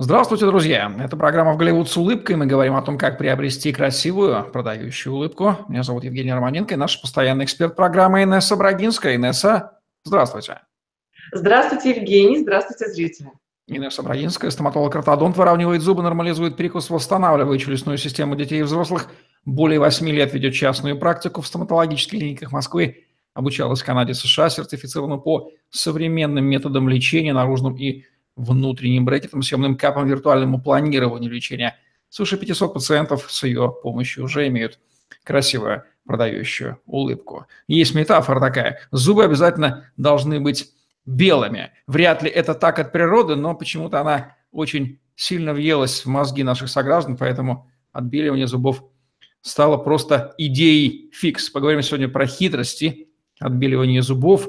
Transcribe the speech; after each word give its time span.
Здравствуйте, 0.00 0.46
друзья! 0.46 0.94
Это 1.00 1.16
программа 1.16 1.54
«В 1.54 1.56
Голливуд 1.56 1.90
с 1.90 1.96
улыбкой». 1.96 2.36
Мы 2.36 2.46
говорим 2.46 2.76
о 2.76 2.82
том, 2.82 2.96
как 2.96 3.18
приобрести 3.18 3.72
красивую, 3.72 4.48
продающую 4.52 5.12
улыбку. 5.12 5.56
Меня 5.66 5.82
зовут 5.82 6.04
Евгений 6.04 6.32
Романенко 6.32 6.74
и 6.74 6.76
наш 6.76 7.00
постоянный 7.00 7.46
эксперт 7.46 7.74
программы 7.74 8.22
Инесса 8.22 8.54
Брагинская. 8.54 9.16
Инесса, 9.16 9.80
здравствуйте. 10.04 10.60
Здравствуйте, 11.32 11.90
Евгений. 11.90 12.38
Здравствуйте, 12.38 12.86
зрители. 12.92 13.32
Инесса 13.66 14.04
Брагинская, 14.04 14.52
стоматолог-ортодонт, 14.52 15.36
выравнивает 15.36 15.82
зубы, 15.82 16.04
нормализует 16.04 16.56
прикус, 16.56 16.90
восстанавливает 16.90 17.60
челюстную 17.60 17.98
систему 17.98 18.36
детей 18.36 18.60
и 18.60 18.62
взрослых. 18.62 19.10
Более 19.44 19.80
8 19.80 20.08
лет 20.10 20.32
ведет 20.32 20.54
частную 20.54 20.96
практику 20.96 21.40
в 21.40 21.46
стоматологических 21.48 22.20
клиниках 22.20 22.52
Москвы. 22.52 23.06
Обучалась 23.34 23.82
в 23.82 23.84
Канаде, 23.84 24.14
США, 24.14 24.48
сертифицирована 24.48 25.16
по 25.16 25.50
современным 25.70 26.44
методам 26.44 26.88
лечения 26.88 27.32
наружным 27.32 27.76
и 27.76 28.04
внутренним 28.38 29.04
брекетом, 29.04 29.42
съемным 29.42 29.76
капом, 29.76 30.06
виртуальному 30.06 30.60
планированию 30.60 31.30
лечения. 31.30 31.76
Свыше 32.08 32.38
500 32.38 32.72
пациентов 32.72 33.30
с 33.30 33.42
ее 33.42 33.74
помощью 33.82 34.24
уже 34.24 34.46
имеют 34.46 34.78
красивую 35.24 35.82
продающую 36.06 36.80
улыбку. 36.86 37.46
Есть 37.66 37.94
метафора 37.94 38.40
такая. 38.40 38.80
Зубы 38.90 39.24
обязательно 39.24 39.90
должны 39.98 40.40
быть 40.40 40.70
белыми. 41.04 41.72
Вряд 41.86 42.22
ли 42.22 42.30
это 42.30 42.54
так 42.54 42.78
от 42.78 42.92
природы, 42.92 43.36
но 43.36 43.54
почему-то 43.54 44.00
она 44.00 44.36
очень 44.52 45.00
сильно 45.16 45.52
въелась 45.52 46.04
в 46.04 46.08
мозги 46.08 46.42
наших 46.42 46.70
сограждан, 46.70 47.16
поэтому 47.16 47.68
отбеливание 47.92 48.46
зубов 48.46 48.84
стало 49.42 49.76
просто 49.76 50.34
идеей 50.38 51.10
фикс. 51.12 51.50
Поговорим 51.50 51.82
сегодня 51.82 52.08
про 52.08 52.26
хитрости 52.26 53.08
отбеливания 53.38 54.02
зубов. 54.02 54.48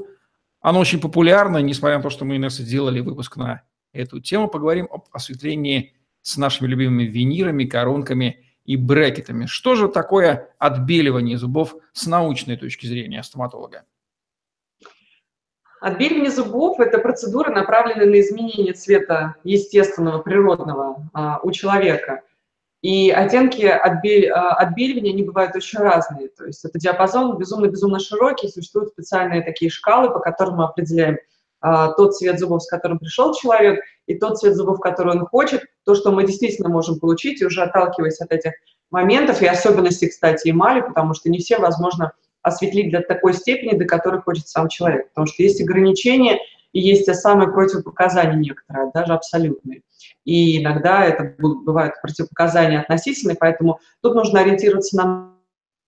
Оно 0.61 0.79
очень 0.79 0.99
популярно, 0.99 1.57
несмотря 1.57 1.97
на 1.97 2.03
то, 2.03 2.09
что 2.09 2.25
мы, 2.25 2.35
Инесса, 2.35 2.63
делали 2.63 2.99
выпуск 2.99 3.37
на 3.37 3.63
эту 3.93 4.19
тему, 4.19 4.47
поговорим 4.47 4.87
об 4.91 5.05
осветлении 5.11 5.93
с 6.21 6.37
нашими 6.37 6.67
любимыми 6.67 7.03
винирами, 7.03 7.65
коронками 7.65 8.45
и 8.65 8.75
брекетами. 8.75 9.45
Что 9.45 9.75
же 9.75 9.87
такое 9.87 10.49
отбеливание 10.59 11.37
зубов 11.37 11.75
с 11.93 12.05
научной 12.07 12.57
точки 12.57 12.85
зрения 12.85 13.23
стоматолога? 13.23 13.83
Отбеливание 15.81 16.29
зубов– 16.29 16.79
это 16.81 16.99
процедура, 16.99 17.51
направленная 17.51 18.05
на 18.05 18.19
изменение 18.19 18.73
цвета 18.73 19.35
естественного, 19.43 20.19
природного 20.19 21.09
а, 21.13 21.39
у 21.41 21.51
человека. 21.51 22.21
И 22.81 23.09
оттенки 23.11 23.63
отбель, 23.63 24.29
а, 24.29 24.55
отбеливания, 24.55 25.13
они 25.13 25.23
бывают 25.23 25.55
очень 25.55 25.79
разные. 25.79 26.27
То 26.29 26.45
есть 26.45 26.65
это 26.65 26.77
диапазон 26.77 27.37
безумно-безумно 27.37 27.99
широкий, 27.99 28.49
существуют 28.49 28.89
специальные 28.89 29.41
такие 29.41 29.71
шкалы, 29.71 30.11
по 30.11 30.19
которым 30.19 30.57
мы 30.57 30.65
определяем 30.65 31.17
тот 31.61 32.15
цвет 32.15 32.39
зубов, 32.39 32.63
с 32.63 32.67
которым 32.67 32.99
пришел 32.99 33.33
человек, 33.33 33.83
и 34.07 34.17
тот 34.17 34.39
цвет 34.39 34.55
зубов, 34.55 34.79
который 34.79 35.13
он 35.13 35.25
хочет, 35.25 35.63
то, 35.85 35.95
что 35.95 36.11
мы 36.11 36.25
действительно 36.25 36.69
можем 36.69 36.99
получить, 36.99 37.41
и 37.41 37.45
уже 37.45 37.61
отталкиваясь 37.61 38.21
от 38.21 38.31
этих 38.31 38.53
моментов, 38.91 39.41
и 39.41 39.47
особенностей, 39.47 40.09
кстати, 40.09 40.49
эмали, 40.49 40.81
потому 40.81 41.13
что 41.13 41.29
не 41.29 41.39
все 41.39 41.59
возможно 41.59 42.13
осветлить 42.41 42.91
до 42.91 43.01
такой 43.01 43.33
степени, 43.33 43.77
до 43.77 43.85
которой 43.85 44.21
хочет 44.21 44.47
сам 44.47 44.69
человек, 44.69 45.09
потому 45.09 45.27
что 45.27 45.43
есть 45.43 45.61
ограничения, 45.61 46.39
и 46.71 46.79
есть 46.79 47.05
те 47.05 47.13
самые 47.13 47.51
противопоказания 47.51 48.35
некоторые, 48.35 48.91
даже 48.93 49.13
абсолютные. 49.13 49.81
И 50.23 50.61
иногда 50.61 51.03
это 51.03 51.35
бывают 51.39 51.95
противопоказания 52.01 52.81
относительные, 52.81 53.35
поэтому 53.39 53.79
тут 54.01 54.15
нужно 54.15 54.41
ориентироваться 54.41 54.95
на 54.97 55.35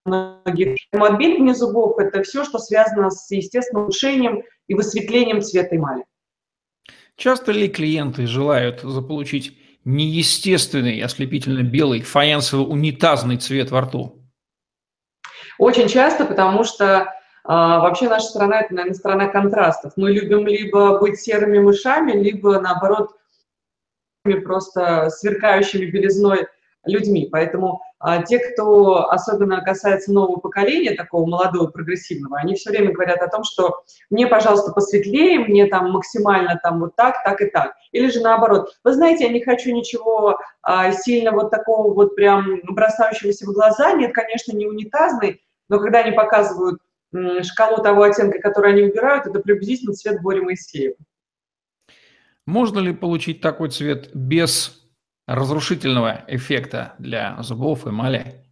многих. 0.06 0.78
Отбеливание 0.92 1.54
зубов– 1.54 1.98
это 2.00 2.24
все, 2.24 2.44
что 2.44 2.58
связано 2.58 3.12
с 3.12 3.30
естественным 3.30 3.84
улучшением 3.84 4.44
и 4.72 4.74
высветлением 4.74 5.42
цвета 5.42 5.76
эмали. 5.76 6.06
Часто 7.18 7.52
ли 7.52 7.68
клиенты 7.68 8.26
желают 8.26 8.80
заполучить 8.82 9.58
неестественный, 9.84 11.02
ослепительно 11.02 11.62
белый, 11.62 12.00
фаянсово-унитазный 12.02 13.36
цвет 13.36 13.70
во 13.70 13.82
рту? 13.82 14.24
Очень 15.58 15.90
часто, 15.90 16.24
потому 16.24 16.64
что 16.64 17.14
а, 17.44 17.82
вообще 17.82 18.08
наша 18.08 18.28
страна– 18.28 18.62
это, 18.62 18.74
наверное, 18.74 18.96
страна 18.96 19.28
контрастов. 19.28 19.92
Мы 19.98 20.14
любим 20.14 20.48
либо 20.48 21.00
быть 21.00 21.20
серыми 21.20 21.60
мышами, 21.60 22.14
либо, 22.14 22.62
наоборот, 22.62 23.12
просто 24.46 25.10
сверкающими 25.10 25.88
белизной 25.88 26.48
людьми. 26.86 27.28
Поэтому 27.30 27.82
те, 28.28 28.40
кто 28.40 29.10
особенно 29.10 29.62
касается 29.62 30.12
нового 30.12 30.40
поколения, 30.40 30.96
такого 30.96 31.28
молодого, 31.28 31.68
прогрессивного, 31.68 32.38
они 32.40 32.56
все 32.56 32.72
время 32.72 32.94
говорят 32.94 33.22
о 33.22 33.28
том, 33.28 33.44
что 33.44 33.84
мне, 34.10 34.28
пожалуйста, 34.28 34.72
посветлее, 34.72 35.40
мне 35.40 35.68
там 35.68 35.92
максимально 35.92 36.60
там 36.62 36.80
вот 36.80 36.96
так, 36.96 37.24
так 37.24 37.42
и 37.42 37.46
так. 37.46 37.74
Или 37.92 38.10
же 38.10 38.22
наоборот, 38.22 38.74
вы 38.84 38.94
знаете, 38.94 39.26
я 39.26 39.32
не 39.32 39.44
хочу 39.44 39.72
ничего 39.72 40.40
а, 40.62 40.92
сильно 40.92 41.32
вот 41.32 41.52
такого 41.52 41.94
вот 41.94 42.16
прям 42.16 42.62
бросающегося 42.64 43.46
в 43.46 43.54
глаза, 43.54 43.94
нет, 43.94 44.14
конечно, 44.14 44.56
не 44.56 44.66
унитазный, 44.66 45.42
но 45.70 45.80
когда 45.80 46.00
они 46.00 46.12
показывают 46.12 46.80
шкалу 47.44 47.84
того 47.84 48.04
оттенка, 48.04 48.40
который 48.40 48.72
они 48.72 48.84
выбирают, 48.84 49.28
это 49.28 49.40
приблизительно 49.40 49.94
цвет 49.94 50.22
Бори 50.22 50.42
Моисеева. 50.42 50.96
Можно 52.46 52.80
ли 52.80 52.94
получить 52.94 53.42
такой 53.42 53.70
цвет 53.70 54.10
без 54.14 54.81
разрушительного 55.36 56.24
эффекта 56.28 56.94
для 57.00 57.38
зубов, 57.42 57.88
эмали? 57.88 58.44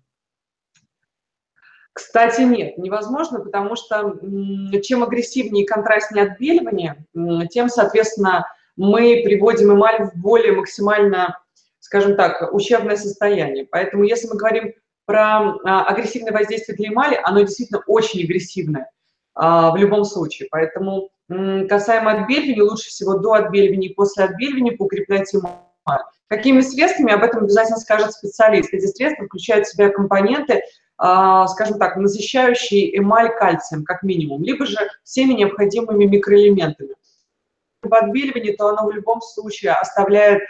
Кстати, 1.94 2.41
нет, 2.41 2.78
невозможно, 2.78 3.41
потому 3.41 3.75
что 3.75 4.16
чем 4.81 5.03
агрессивнее 5.03 5.66
и 5.66 5.67
контрастнее 5.67 6.25
отбеливание, 6.25 7.06
тем, 7.51 7.67
соответственно, 7.67 8.45
мы 8.78 9.22
приводим 9.25 9.73
эмаль 9.73 10.06
в 10.06 10.16
более 10.16 10.53
максимально, 10.53 11.38
скажем 11.79 12.16
так, 12.16 12.53
ущербное 12.53 12.96
состояние. 12.96 13.67
Поэтому 13.69 14.03
если 14.03 14.29
мы 14.29 14.38
говорим 14.38 14.73
про 15.06 15.56
а, 15.66 15.85
агрессивное 15.85 16.31
воздействие 16.31 16.78
для 16.78 16.90
эмали, 16.90 17.19
оно 17.22 17.41
действительно 17.41 17.81
очень 17.88 18.23
агрессивное 18.23 18.90
а, 19.35 19.72
в 19.72 19.75
любом 19.75 20.06
случае. 20.06 20.47
Поэтому 20.51 21.09
касаемо 21.28 22.11
отбеливания, 22.22 22.63
лучше 22.63 22.90
всего 22.90 23.17
до 23.17 23.34
отбеливания 23.34 23.90
и 23.90 23.94
после 23.94 24.23
отбеливания 24.23 24.78
покреплять 24.78 25.34
эмаль. 25.35 26.01
Какими 26.29 26.62
средствами, 26.62 27.12
об 27.12 27.23
этом 27.23 27.44
обязательно 27.44 27.79
скажет 27.79 28.13
специалист. 28.13 28.72
Эти 28.72 28.85
средства 28.85 29.25
включают 29.25 29.66
в 29.66 29.72
себя 29.72 29.90
компоненты, 29.90 30.62
а, 30.97 31.47
скажем 31.47 31.79
так, 31.79 31.95
насыщающие 31.95 32.97
эмаль 32.97 33.35
кальцием, 33.35 33.84
как 33.84 34.03
минимум, 34.03 34.44
либо 34.44 34.66
же 34.66 34.78
всеми 35.03 35.34
необходимыми 35.34 36.06
микроэлементами. 36.06 36.95
В 37.81 37.94
отбеливании, 37.94 38.56
то 38.56 38.67
оно 38.67 38.88
в 38.88 38.91
любом 38.91 39.22
случае 39.22 39.72
оставляет 39.72 40.41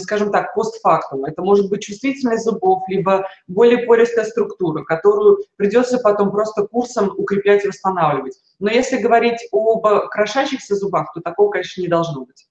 скажем 0.00 0.32
так, 0.32 0.54
постфактум. 0.54 1.24
Это 1.24 1.40
может 1.40 1.70
быть 1.70 1.82
чувствительность 1.82 2.44
зубов, 2.44 2.82
либо 2.88 3.28
более 3.46 3.86
пористая 3.86 4.24
структура, 4.24 4.82
которую 4.82 5.38
придется 5.54 5.98
потом 5.98 6.32
просто 6.32 6.66
курсом 6.66 7.14
укреплять 7.16 7.64
и 7.64 7.68
восстанавливать. 7.68 8.40
Но 8.58 8.70
если 8.70 8.96
говорить 8.96 9.38
об 9.52 9.86
крошащихся 10.08 10.74
зубах, 10.74 11.12
то 11.14 11.20
такого, 11.20 11.50
конечно, 11.50 11.80
не 11.80 11.86
должно 11.86 12.24
быть. 12.24 12.48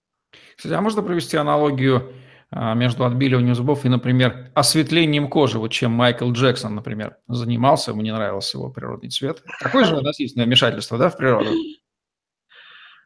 Кстати, 0.56 0.74
а 0.74 0.80
можно 0.80 1.02
провести 1.02 1.36
аналогию 1.36 2.14
между 2.52 3.06
отбеливанием 3.06 3.56
зубов 3.56 3.86
и, 3.86 3.90
например, 3.90 4.52
осветлением 4.54 5.28
кожи, 5.30 5.60
вот 5.60 5.72
чем 5.72 5.92
Майкл 5.92 6.32
Джексон, 6.32 6.76
например, 6.76 7.18
занимался, 7.28 7.92
ему 7.92 8.02
не 8.02 8.14
нравился 8.14 8.58
его 8.58 8.70
природный 8.70 9.10
цвет. 9.10 9.44
Такое 9.60 9.84
же 9.84 9.98
относительное 9.98 10.46
вмешательство, 10.46 10.98
да, 10.98 11.10
в 11.10 11.18
природу? 11.18 11.50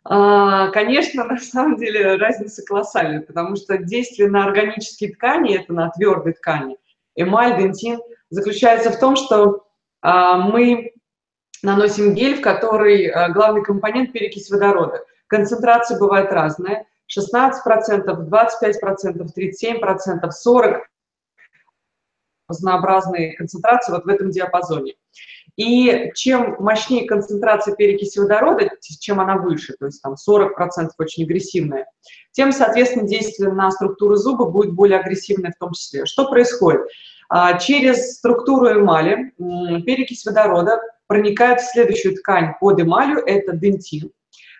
А, 0.04 0.70
конечно, 0.70 1.26
на 1.26 1.38
самом 1.38 1.78
деле 1.78 2.16
разница 2.16 2.64
колоссальная, 2.66 3.22
потому 3.22 3.56
что 3.56 3.78
действие 3.78 4.30
на 4.30 4.46
органические 4.46 5.14
ткани, 5.14 5.56
это 5.56 5.74
на 5.74 5.90
твердые 5.90 6.34
ткани, 6.34 6.78
эмаль, 7.16 7.58
дентин, 7.62 8.00
заключается 8.30 8.92
в 8.92 9.00
том, 9.00 9.16
что 9.16 9.68
а, 10.02 10.38
мы 10.38 10.94
наносим 11.62 12.14
гель, 12.14 12.38
в 12.38 12.42
который 12.42 13.08
а, 13.08 13.30
главный 13.30 13.64
компонент 13.64 14.14
перекись 14.14 14.50
водорода. 14.50 15.04
Концентрация 15.28 16.00
бывает 16.00 16.32
разная, 16.32 16.86
16%, 17.10 17.52
25%, 18.06 19.28
37%, 19.36 20.30
40% 20.48 20.82
разнообразные 22.50 23.36
концентрации 23.36 23.92
вот 23.92 24.06
в 24.06 24.08
этом 24.08 24.32
диапазоне. 24.32 24.96
И 25.56 26.12
чем 26.16 26.56
мощнее 26.60 27.06
концентрация 27.06 27.76
перекиси 27.76 28.20
водорода, 28.20 28.70
чем 29.00 29.20
она 29.20 29.38
выше, 29.38 29.76
то 29.78 29.86
есть 29.86 30.02
там 30.02 30.14
40% 30.14 30.90
очень 30.98 31.24
агрессивная, 31.26 31.86
тем, 32.32 32.52
соответственно, 32.52 33.08
действие 33.08 33.52
на 33.52 33.70
структуру 33.72 34.16
зуба 34.16 34.46
будет 34.46 34.74
более 34.74 35.00
агрессивное 35.00 35.52
в 35.52 35.60
том 35.60 35.74
числе. 35.74 36.06
Что 36.06 36.30
происходит? 36.30 36.82
А, 37.30 37.58
через 37.60 38.16
структуру 38.16 38.72
эмали 38.72 39.34
перекись 39.38 40.26
водорода 40.26 40.80
проникает 41.08 41.60
в 41.62 41.72
следующую 41.72 42.16
ткань 42.16 42.54
под 42.60 42.82
эмалью, 42.82 43.20
это 43.26 43.54
дентин. 43.54 44.12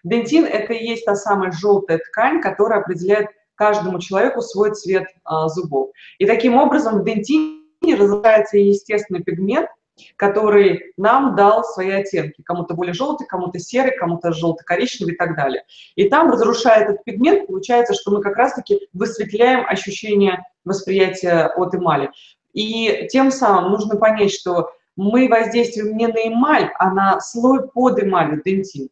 Дентин– 0.04 0.46
это 0.46 0.74
и 0.74 0.86
есть 0.86 1.06
та 1.06 1.16
самая 1.16 1.52
желтая 1.52 2.00
ткань, 2.00 2.42
которая 2.42 2.82
определяет 2.82 3.28
каждому 3.56 4.00
человеку 4.00 4.42
свой 4.42 4.74
цвет 4.74 5.08
а, 5.24 5.50
зубов. 5.50 5.92
И 6.18 6.26
таким 6.26 6.56
образом 6.56 7.00
в 7.00 7.04
дентине 7.04 7.60
разрушается 7.96 8.58
естественный 8.58 9.22
пигмент, 9.22 9.70
который 10.16 10.94
нам 10.98 11.36
дал 11.36 11.64
свои 11.66 11.92
оттенки. 11.92 12.42
Кому-то 12.42 12.74
более 12.74 12.94
желтый, 12.94 13.28
кому-то 13.28 13.60
серый, 13.60 13.98
кому-то 13.98 14.32
желто-коричневый 14.32 15.14
и 15.14 15.18
так 15.18 15.36
далее. 15.36 15.64
И 15.96 16.08
там, 16.08 16.32
разрушая 16.32 16.84
этот 16.84 17.04
пигмент, 17.04 17.48
получается, 17.48 17.94
что 17.94 18.12
мы 18.12 18.22
как 18.22 18.38
раз-таки 18.38 18.88
высветляем 18.94 19.66
ощущение 19.68 20.46
восприятия 20.64 21.48
от 21.48 21.76
эмали. 21.76 22.12
И 22.54 23.08
тем 23.12 23.32
самым 23.32 23.72
нужно 23.72 23.98
понять, 23.98 24.32
что 24.32 24.72
мы 24.96 25.28
воздействуем 25.30 25.96
не 25.98 26.08
на 26.08 26.28
эмаль, 26.28 26.72
а 26.78 26.94
на 26.94 27.20
слой 27.20 27.68
под 27.68 28.02
эмалью, 28.02 28.42
дентин. 28.44 28.90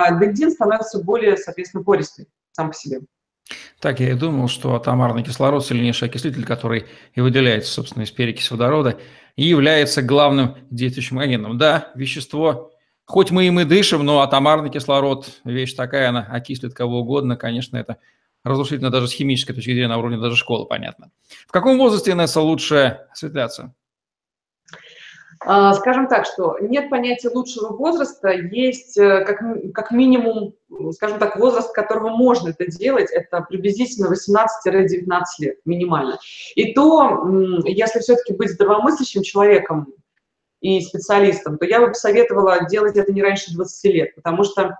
А 0.00 0.18
дентин 0.18 0.50
становится 0.50 1.02
более, 1.02 1.36
соответственно, 1.36 1.84
пористый 1.84 2.26
сам 2.52 2.68
по 2.68 2.74
себе. 2.74 3.00
Так, 3.80 4.00
я 4.00 4.10
и 4.10 4.14
думал, 4.14 4.48
что 4.48 4.74
атомарный 4.74 5.22
кислород– 5.22 5.64
сильнейший 5.66 6.08
окислитель, 6.08 6.46
который 6.46 6.86
и 7.14 7.20
выделяется, 7.20 7.70
собственно, 7.70 8.04
из 8.04 8.10
перекиси 8.10 8.50
водорода, 8.52 8.98
и 9.36 9.44
является 9.44 10.00
главным 10.00 10.56
действующим 10.70 11.18
агентом. 11.18 11.58
Да, 11.58 11.90
вещество, 11.94 12.70
хоть 13.04 13.30
мы 13.30 13.46
им 13.46 13.60
и 13.60 13.64
дышим, 13.64 14.04
но 14.04 14.20
атомарный 14.20 14.70
кислород– 14.70 15.28
вещь 15.44 15.74
такая, 15.74 16.08
она 16.08 16.22
окислит 16.22 16.72
кого 16.72 17.00
угодно, 17.00 17.36
конечно, 17.36 17.76
это 17.76 17.98
разрушительно 18.42 18.90
даже 18.90 19.06
с 19.06 19.12
химической 19.12 19.52
точки 19.52 19.70
зрения, 19.70 19.88
на 19.88 19.98
уровне 19.98 20.18
даже 20.18 20.36
школы, 20.36 20.66
понятно. 20.66 21.10
В 21.46 21.52
каком 21.52 21.76
возрасте, 21.76 22.12
Инесса, 22.12 22.40
лучше 22.40 23.00
осветляться? 23.12 23.74
А, 25.42 25.72
скажем 25.72 26.06
так, 26.06 26.26
что 26.26 26.58
нет 26.60 26.90
понятия 26.90 27.30
лучшего 27.30 27.72
возраста, 27.72 28.28
есть 28.28 28.98
э, 28.98 29.24
как, 29.24 29.40
как 29.72 29.90
минимум, 29.90 30.52
скажем 30.92 31.18
так, 31.18 31.36
возраст, 31.36 31.72
которого 31.72 32.10
можно 32.10 32.50
это 32.50 32.66
делать, 32.66 33.10
это 33.10 33.40
приблизительно 33.48 34.12
18-19 34.12 35.22
лет 35.38 35.56
минимально. 35.64 36.18
И 36.56 36.74
то, 36.74 37.26
если 37.64 38.00
все-таки 38.00 38.34
быть 38.34 38.50
здравомыслящим 38.50 39.22
человеком 39.22 39.94
и 40.60 40.82
специалистом, 40.82 41.56
то 41.56 41.64
я 41.64 41.80
бы 41.80 41.88
посоветовала 41.88 42.66
делать 42.68 42.98
это 42.98 43.10
не 43.10 43.22
раньше 43.22 43.54
20 43.54 43.94
лет, 43.94 44.14
потому 44.16 44.44
что 44.44 44.78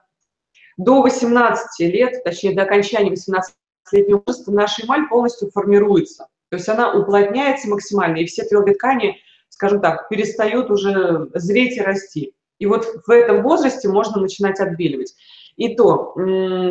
до 0.77 1.01
18 1.01 1.91
лет, 1.91 2.23
точнее 2.23 2.55
до 2.55 2.65
окончания 2.65 3.11
18-летнего 3.11 4.23
возраста, 4.27 4.53
наша 4.53 4.85
эмаль 4.85 5.09
полностью 5.09 5.51
формируется. 5.51 6.27
То 6.51 6.57
есть 6.57 6.69
она 6.69 6.93
уплотняется 6.93 7.71
максимально, 7.71 8.19
и 8.19 8.27
все 8.27 8.45
твердые 8.45 8.75
ткани– 8.75 9.17
скажем 9.61 9.83
так, 9.83 10.09
перестают 10.09 10.71
уже 10.71 11.29
зреть 11.35 11.77
и 11.77 11.83
расти. 11.83 12.33
И 12.59 12.65
вот 12.65 12.87
в 13.07 13.11
этом 13.11 13.43
возрасте 13.43 13.91
можно 13.91 14.19
начинать 14.19 14.59
отбеливать. 14.59 15.15
И 15.57 15.77
то, 15.77 16.15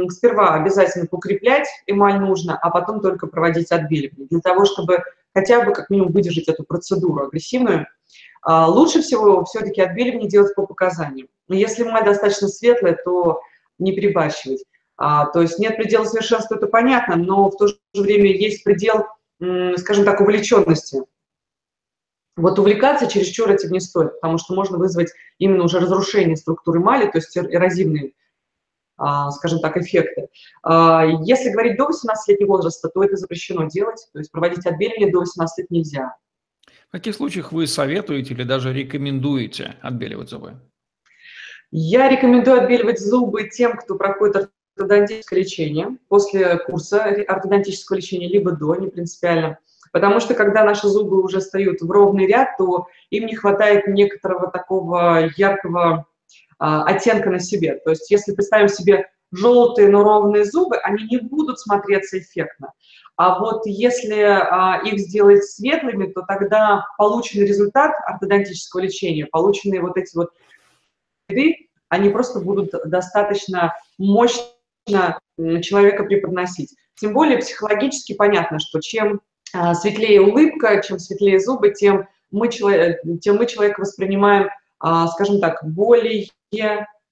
сперва 0.09 0.55
обязательно 0.55 1.05
покреплять 1.05 1.67
эмаль 1.85 2.19
нужно, 2.19 2.57
а 2.57 2.71
потом 2.71 2.99
только 3.01 3.27
проводить 3.27 3.71
отбеливание, 3.71 4.25
для 4.27 4.39
того, 4.39 4.65
чтобы 4.65 5.03
хотя 5.35 5.63
бы 5.63 5.71
как 5.71 5.91
минимум 5.91 6.11
выдержать 6.11 6.47
эту 6.47 6.63
процедуру 6.63 7.27
агрессивную. 7.27 7.85
А, 8.41 8.67
лучше 8.67 9.03
всего 9.03 9.45
все-таки 9.45 9.81
отбеливание 9.81 10.27
делать 10.27 10.55
по 10.55 10.65
показаниям. 10.65 11.27
Если 11.47 11.83
эмаль 11.83 12.05
достаточно 12.05 12.47
светлая, 12.47 12.97
то 13.05 13.41
не 13.77 13.91
перебарщивать. 13.91 14.63
А, 14.97 15.27
то 15.27 15.43
есть 15.43 15.59
нет 15.59 15.77
предела 15.77 16.05
совершенства, 16.05 16.55
это 16.55 16.65
понятно, 16.65 17.17
но 17.17 17.51
в 17.51 17.57
то 17.57 17.67
же 17.67 17.75
время 17.93 18.35
есть 18.35 18.63
предел, 18.63 19.05
скажем 19.77 20.05
так, 20.05 20.21
увлеченности. 20.21 21.03
Вот 22.39 22.57
увлекаться 22.57 23.07
чересчур 23.07 23.51
этим 23.51 23.71
не 23.71 23.81
стоит, 23.81 24.13
потому 24.13 24.37
что 24.37 24.53
можно 24.53 24.77
вызвать 24.77 25.09
именно 25.39 25.63
уже 25.63 25.79
разрушение 25.79 26.37
структуры 26.37 26.79
мали, 26.79 27.11
то 27.11 27.17
есть 27.17 27.37
эрозивные, 27.37 28.13
а, 28.97 29.29
скажем 29.31 29.59
так, 29.59 29.75
эффекты. 29.75 30.29
А, 30.63 31.05
если 31.23 31.49
говорить 31.49 31.77
до 31.77 31.89
18-летнего 31.89 32.47
возраста, 32.47 32.89
то 32.89 33.03
это 33.03 33.17
запрещено 33.17 33.67
делать, 33.67 34.07
то 34.13 34.19
есть 34.19 34.31
проводить 34.31 34.65
отбеливание 34.65 35.11
до 35.11 35.19
18 35.19 35.57
лет 35.57 35.71
нельзя. 35.71 36.15
В 36.87 36.91
каких 36.93 37.15
случаях 37.15 37.51
вы 37.51 37.67
советуете 37.67 38.33
или 38.33 38.43
даже 38.43 38.73
рекомендуете 38.73 39.75
отбеливать 39.81 40.29
зубы? 40.29 40.53
Я 41.71 42.09
рекомендую 42.09 42.61
отбеливать 42.61 42.99
зубы 42.99 43.49
тем, 43.49 43.77
кто 43.77 43.95
проходит 43.95 44.49
ортодонтическое 44.75 45.39
лечение 45.39 45.97
после 46.07 46.57
курса 46.57 47.03
ортодонтического 47.03 47.97
лечения, 47.97 48.29
либо 48.29 48.51
до, 48.51 48.75
не 48.75 48.87
принципиально. 48.87 49.59
Потому 49.91 50.19
что 50.19 50.33
когда 50.33 50.63
наши 50.63 50.87
зубы 50.87 51.23
уже 51.23 51.39
встают 51.39 51.81
в 51.81 51.89
ровный 51.89 52.27
ряд, 52.27 52.57
то 52.57 52.87
им 53.09 53.25
не 53.25 53.35
хватает 53.35 53.87
некоторого 53.87 54.51
такого 54.51 55.29
яркого 55.35 56.05
а, 56.59 56.83
оттенка 56.83 57.29
на 57.29 57.39
себе. 57.39 57.75
То 57.83 57.91
есть 57.91 58.09
если 58.11 58.33
представим 58.33 58.67
себе 58.67 59.09
желтые, 59.31 59.89
но 59.89 60.03
ровные 60.03 60.45
зубы, 60.45 60.77
они 60.77 61.05
не 61.05 61.17
будут 61.17 61.59
смотреться 61.59 62.19
эффектно. 62.19 62.73
А 63.15 63.39
вот 63.39 63.65
если 63.65 64.21
а, 64.21 64.81
их 64.83 64.99
сделать 64.99 65.43
светлыми, 65.43 66.11
то 66.11 66.21
тогда 66.21 66.85
полученный 66.97 67.45
результат 67.45 67.93
ортодонтического 68.05 68.81
лечения, 68.81 69.25
полученные 69.25 69.81
вот 69.81 69.97
эти 69.97 70.15
вот 70.15 70.29
следы, 71.27 71.67
они 71.89 72.09
просто 72.09 72.39
будут 72.39 72.71
достаточно 72.85 73.75
мощно 73.97 75.19
человека 75.37 76.03
преподносить. 76.03 76.75
Тем 76.95 77.13
более 77.13 77.37
психологически 77.37 78.13
понятно, 78.13 78.59
что 78.59 78.79
чем 78.79 79.21
светлее 79.73 80.21
улыбка, 80.21 80.81
чем 80.81 80.99
светлее 80.99 81.39
зубы, 81.39 81.71
тем 81.71 82.07
мы, 82.31 82.49
человек, 82.49 83.01
тем 83.21 83.37
мы 83.37 83.45
человека 83.47 83.81
воспринимаем, 83.81 84.49
а, 84.79 85.07
скажем 85.07 85.39
так, 85.39 85.59
более 85.63 86.27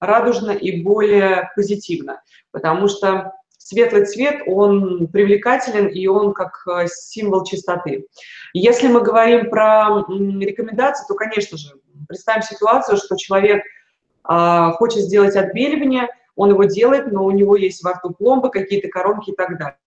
радужно 0.00 0.52
и 0.52 0.82
более 0.82 1.50
позитивно, 1.56 2.22
потому 2.52 2.88
что 2.88 3.32
светлый 3.56 4.06
цвет, 4.06 4.42
он 4.46 5.08
привлекателен, 5.08 5.88
и 5.88 6.06
он 6.06 6.32
как 6.32 6.62
а, 6.66 6.86
символ 6.86 7.44
чистоты. 7.44 8.06
Если 8.52 8.88
мы 8.88 9.02
говорим 9.02 9.50
про 9.50 10.04
рекомендации, 10.08 11.04
то, 11.06 11.14
конечно 11.14 11.58
же, 11.58 11.74
представим 12.06 12.42
ситуацию, 12.42 12.96
что 12.96 13.16
человек 13.16 13.62
хочет 14.24 15.04
сделать 15.04 15.36
отбеливание, 15.36 16.08
он 16.36 16.50
его 16.50 16.64
делает, 16.64 17.10
но 17.10 17.24
у 17.24 17.30
него 17.30 17.56
есть 17.56 17.82
во 17.82 17.94
рту 17.94 18.10
пломбы, 18.10 18.50
какие-то 18.50 18.88
коронки 18.88 19.30
и 19.30 19.34
так 19.34 19.58
далее. 19.58 19.78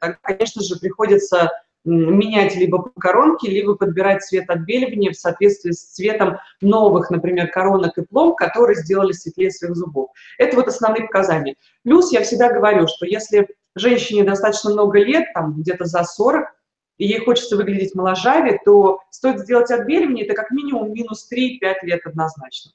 Тогда, 0.00 0.16
конечно 0.22 0.62
же, 0.62 0.76
приходится 0.76 1.50
менять 1.84 2.56
либо 2.56 2.90
коронки, 2.98 3.46
либо 3.46 3.74
подбирать 3.74 4.22
цвет 4.22 4.48
отбеливания 4.48 5.12
в 5.12 5.16
соответствии 5.16 5.72
с 5.72 5.92
цветом 5.92 6.38
новых, 6.60 7.10
например, 7.10 7.48
коронок 7.50 7.98
и 7.98 8.04
пломб, 8.04 8.36
которые 8.36 8.76
сделали 8.76 9.12
светлее 9.12 9.50
своих 9.50 9.76
зубов. 9.76 10.10
Это 10.38 10.56
вот 10.56 10.68
основные 10.68 11.04
показания. 11.04 11.56
Плюс 11.82 12.12
я 12.12 12.22
всегда 12.22 12.52
говорю, 12.52 12.86
что 12.88 13.06
если 13.06 13.48
женщине 13.74 14.24
достаточно 14.24 14.70
много 14.70 14.98
лет, 14.98 15.32
там 15.34 15.60
где-то 15.60 15.84
за 15.84 16.04
40, 16.04 16.48
и 16.96 17.06
ей 17.06 17.24
хочется 17.24 17.56
выглядеть 17.56 17.94
моложавее, 17.94 18.60
то 18.64 19.00
стоит 19.10 19.40
сделать 19.40 19.70
отбеливание, 19.70 20.24
это 20.24 20.34
как 20.34 20.50
минимум 20.50 20.92
минус 20.92 21.28
3-5 21.32 21.74
лет 21.82 22.06
однозначно. 22.06 22.72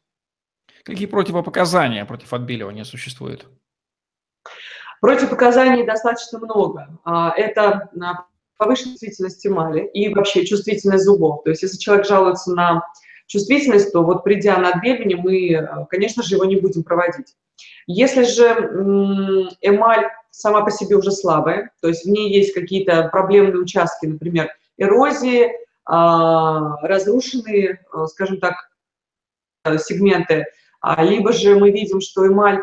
Какие 0.83 1.07
противопоказания 1.07 2.05
против 2.05 2.33
отбеливания 2.33 2.83
существуют? 2.83 3.47
Противопоказаний 5.01 5.85
достаточно 5.85 6.39
много. 6.39 6.99
А, 7.05 7.33
это 7.35 7.89
а, 8.01 8.25
повышенной 8.59 8.91
чувствительность 8.91 9.47
эмали 9.47 9.85
и 9.93 10.13
вообще 10.13 10.45
чувствительность 10.45 11.05
зубов. 11.05 11.43
То 11.43 11.49
есть 11.49 11.63
если 11.63 11.77
человек 11.77 12.05
жалуется 12.05 12.51
на 12.53 12.83
чувствительность, 13.25 13.91
то 13.91 14.03
вот 14.03 14.23
придя 14.23 14.57
на 14.57 14.69
отбеливание, 14.69 15.17
мы, 15.17 15.51
э, 15.53 15.85
конечно 15.89 16.21
же, 16.21 16.35
его 16.35 16.45
не 16.45 16.57
будем 16.57 16.83
проводить. 16.83 17.35
Если 17.87 18.23
же 18.23 18.45
эмаль 19.61 20.09
сама 20.29 20.61
по 20.61 20.71
себе 20.71 20.95
уже 20.97 21.11
слабая, 21.11 21.71
то 21.81 21.87
есть 21.87 22.05
в 22.05 22.09
ней 22.09 22.31
есть 22.31 22.53
какие-то 22.53 23.09
проблемные 23.11 23.61
участки, 23.61 24.05
например, 24.05 24.49
эрозии, 24.77 25.51
а, 25.85 26.77
разрушенные, 26.85 27.79
э, 27.93 28.05
скажем 28.07 28.39
так, 28.39 28.53
э, 29.65 29.77
сегменты, 29.79 30.45
а, 30.81 31.03
либо 31.03 31.33
же 31.33 31.55
мы 31.55 31.71
видим, 31.71 31.99
что 31.99 32.27
эмаль 32.27 32.61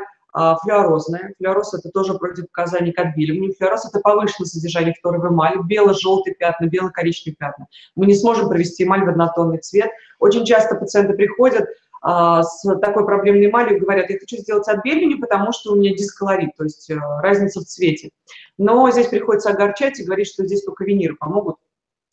флюорозная. 0.62 1.32
Флюороз– 1.38 1.74
это 1.78 1.90
тоже 1.90 2.14
противопоказание 2.14 2.92
к 2.92 2.98
отбеливанию. 2.98 3.54
Флюороз– 3.54 3.86
это 3.88 4.00
повышенное 4.00 4.46
содержание 4.46 4.94
фторы 4.94 5.18
в 5.18 5.28
эмали, 5.28 5.58
бело-желтые 5.62 6.34
пятна, 6.34 6.66
бело-коричневые 6.66 7.36
пятна. 7.36 7.66
Мы 7.94 8.06
не 8.06 8.14
сможем 8.14 8.48
провести 8.48 8.84
эмаль 8.84 9.04
в 9.04 9.08
однотонный 9.08 9.58
цвет. 9.58 9.90
Очень 10.18 10.44
часто 10.44 10.74
пациенты 10.76 11.14
приходят 11.14 11.66
а, 12.08 12.44
с 12.44 12.62
такой 12.80 13.04
проблемной 13.04 13.46
эмалью 13.46 13.80
говорят, 13.80 14.10
я 14.10 14.18
хочу 14.18 14.36
сделать 14.36 14.68
отбеливание, 14.68 15.18
потому 15.18 15.50
что 15.50 15.72
у 15.72 15.74
меня 15.74 15.92
дисколорит, 15.92 16.50
то 16.56 16.62
есть 16.62 16.88
э, 16.88 16.96
разница 17.20 17.60
в 17.60 17.64
цвете. 17.64 18.10
Но 18.58 18.88
здесь 18.92 19.08
приходится 19.08 19.50
огорчать 19.50 19.98
и 19.98 20.04
говорить, 20.04 20.28
что 20.28 20.44
здесь 20.46 20.62
только 20.62 20.84
виниры 20.84 21.16
помогут, 21.16 21.56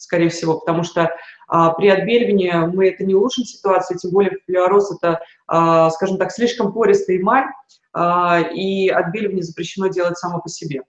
скорее 0.03 0.29
всего, 0.29 0.59
потому 0.59 0.83
что 0.83 1.15
а, 1.47 1.71
при 1.71 1.87
отбеливании 1.89 2.51
мы 2.73 2.89
это 2.89 3.03
не 3.03 3.15
улучшим 3.15 3.45
ситуацию, 3.45 3.97
тем 3.97 4.11
более 4.11 4.37
флюороз– 4.45 4.91
это, 4.97 5.21
а, 5.47 5.89
скажем 5.91 6.17
так, 6.17 6.31
слишком 6.31 6.73
пористая 6.73 7.17
эмаль, 7.17 7.45
а, 7.93 8.39
и 8.39 8.89
отбеливание 8.89 9.43
запрещено 9.43 9.87
делать 9.87 10.17
само 10.17 10.41
по 10.41 10.49
себе. 10.49 10.83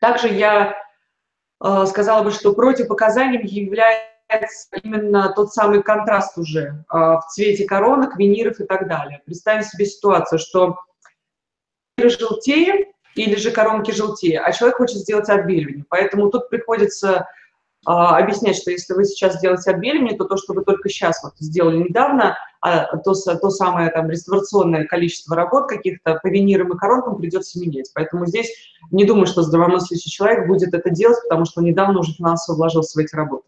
Также 0.00 0.28
я 0.28 0.76
а, 1.60 1.86
сказала 1.86 2.22
бы, 2.22 2.30
что 2.30 2.52
противопоказанием 2.52 3.42
является 3.42 4.76
именно 4.82 5.32
тот 5.34 5.52
самый 5.52 5.82
контраст 5.82 6.36
уже 6.38 6.84
а, 6.88 7.20
в 7.20 7.26
цвете 7.28 7.64
коронок, 7.64 8.16
виниров 8.16 8.60
и 8.60 8.64
так 8.64 8.88
далее. 8.88 9.22
Представим 9.24 9.62
себе 9.62 9.86
ситуацию, 9.86 10.38
что 10.38 10.76
желтее 11.98 12.92
или 13.14 13.34
же 13.34 13.50
коронки 13.50 13.90
желтее, 13.90 14.40
а 14.40 14.52
человек 14.52 14.76
хочет 14.76 14.98
сделать 14.98 15.28
отбеливание. 15.28 15.84
Поэтому 15.88 16.30
тут 16.30 16.48
приходится 16.48 17.26
объяснять, 17.84 18.56
что 18.56 18.70
если 18.70 18.94
вы 18.94 19.04
сейчас 19.04 19.36
сделаете 19.36 19.70
отбеливание, 19.70 20.16
то 20.16 20.24
то, 20.24 20.36
что 20.36 20.52
вы 20.52 20.64
только 20.64 20.88
сейчас 20.88 21.22
вот 21.22 21.34
сделали 21.38 21.78
недавно, 21.78 22.36
а 22.60 22.96
то, 22.98 23.14
то 23.14 23.50
самое 23.50 23.90
там 23.90 24.10
реставрационное 24.10 24.84
количество 24.84 25.36
работ 25.36 25.68
каких-то 25.68 26.18
по 26.22 26.26
винирам 26.26 26.72
и 26.72 26.76
коронкам 26.76 27.16
придется 27.16 27.60
менять. 27.60 27.90
Поэтому 27.94 28.26
здесь 28.26 28.50
не 28.90 29.04
думаю, 29.04 29.26
что 29.26 29.42
здравомыслящий 29.42 30.10
человек 30.10 30.48
будет 30.48 30.74
это 30.74 30.90
делать, 30.90 31.18
потому 31.28 31.44
что 31.44 31.62
недавно 31.62 32.00
уже 32.00 32.12
финансово 32.12 32.56
вложился 32.56 32.98
в 32.98 33.02
эти 33.02 33.14
работы. 33.14 33.44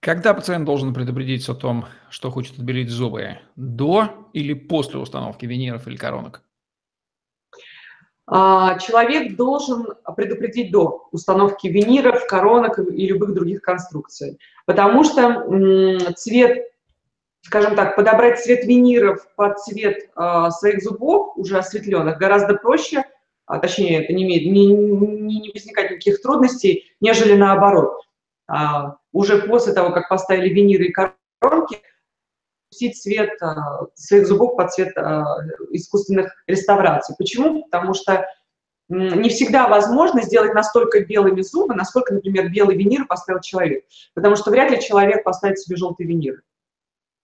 Когда 0.00 0.32
пациент 0.32 0.64
должен 0.64 0.94
предупредить 0.94 1.48
о 1.48 1.54
том, 1.54 1.86
что 2.08 2.30
хочет 2.30 2.56
отбелить 2.56 2.88
зубы? 2.88 3.38
До 3.56 4.28
или 4.32 4.54
после 4.54 5.00
установки 5.00 5.44
виниров 5.44 5.88
или 5.88 5.96
коронок? 5.96 6.42
А, 8.30 8.78
человек 8.78 9.36
должен 9.36 9.86
предупредить 10.14 10.70
до 10.70 11.08
установки 11.12 11.66
виниров, 11.66 12.26
коронок 12.26 12.78
и 12.78 13.06
любых 13.06 13.32
других 13.32 13.62
конструкций. 13.62 14.38
Потому 14.66 15.02
что 15.02 16.12
цвет, 16.14 16.66
скажем 17.40 17.74
так, 17.74 17.96
подобрать 17.96 18.38
цвет 18.40 18.64
виниров 18.66 19.26
под 19.34 19.58
цвет 19.60 20.10
а, 20.14 20.50
своих 20.50 20.82
зубов, 20.82 21.38
уже 21.38 21.56
осветленных, 21.56 22.18
гораздо 22.18 22.54
проще, 22.54 23.02
а, 23.46 23.58
точнее, 23.60 24.04
это 24.04 24.12
не, 24.12 24.24
имеет, 24.24 24.52
не, 24.52 24.66
не 25.40 25.50
возникает 25.50 25.92
никаких 25.92 26.20
трудностей, 26.20 26.92
нежели 27.00 27.34
наоборот. 27.34 28.02
Уже 29.12 29.42
после 29.42 29.74
того, 29.74 29.90
как 29.90 30.08
поставили 30.08 30.48
виниры 30.48 30.86
и 30.86 30.92
коронки, 30.92 31.80
пустить 32.70 33.00
цвет 33.00 33.30
а, 33.42 33.86
своих 33.94 34.26
зубов 34.26 34.56
под 34.56 34.72
цвет 34.72 34.96
а, 34.96 35.24
искусственных 35.70 36.32
реставраций. 36.46 37.14
Почему? 37.18 37.64
Потому 37.64 37.94
что 37.94 38.26
не 38.90 39.28
всегда 39.28 39.68
возможно 39.68 40.22
сделать 40.22 40.54
настолько 40.54 41.00
белыми 41.00 41.42
зубы, 41.42 41.74
насколько, 41.74 42.14
например, 42.14 42.48
белый 42.48 42.74
винир 42.74 43.06
поставил 43.06 43.40
человек. 43.40 43.84
Потому 44.14 44.34
что 44.34 44.50
вряд 44.50 44.70
ли 44.70 44.80
человек 44.80 45.24
поставит 45.24 45.58
себе 45.58 45.76
желтый 45.76 46.06
винир. 46.06 46.40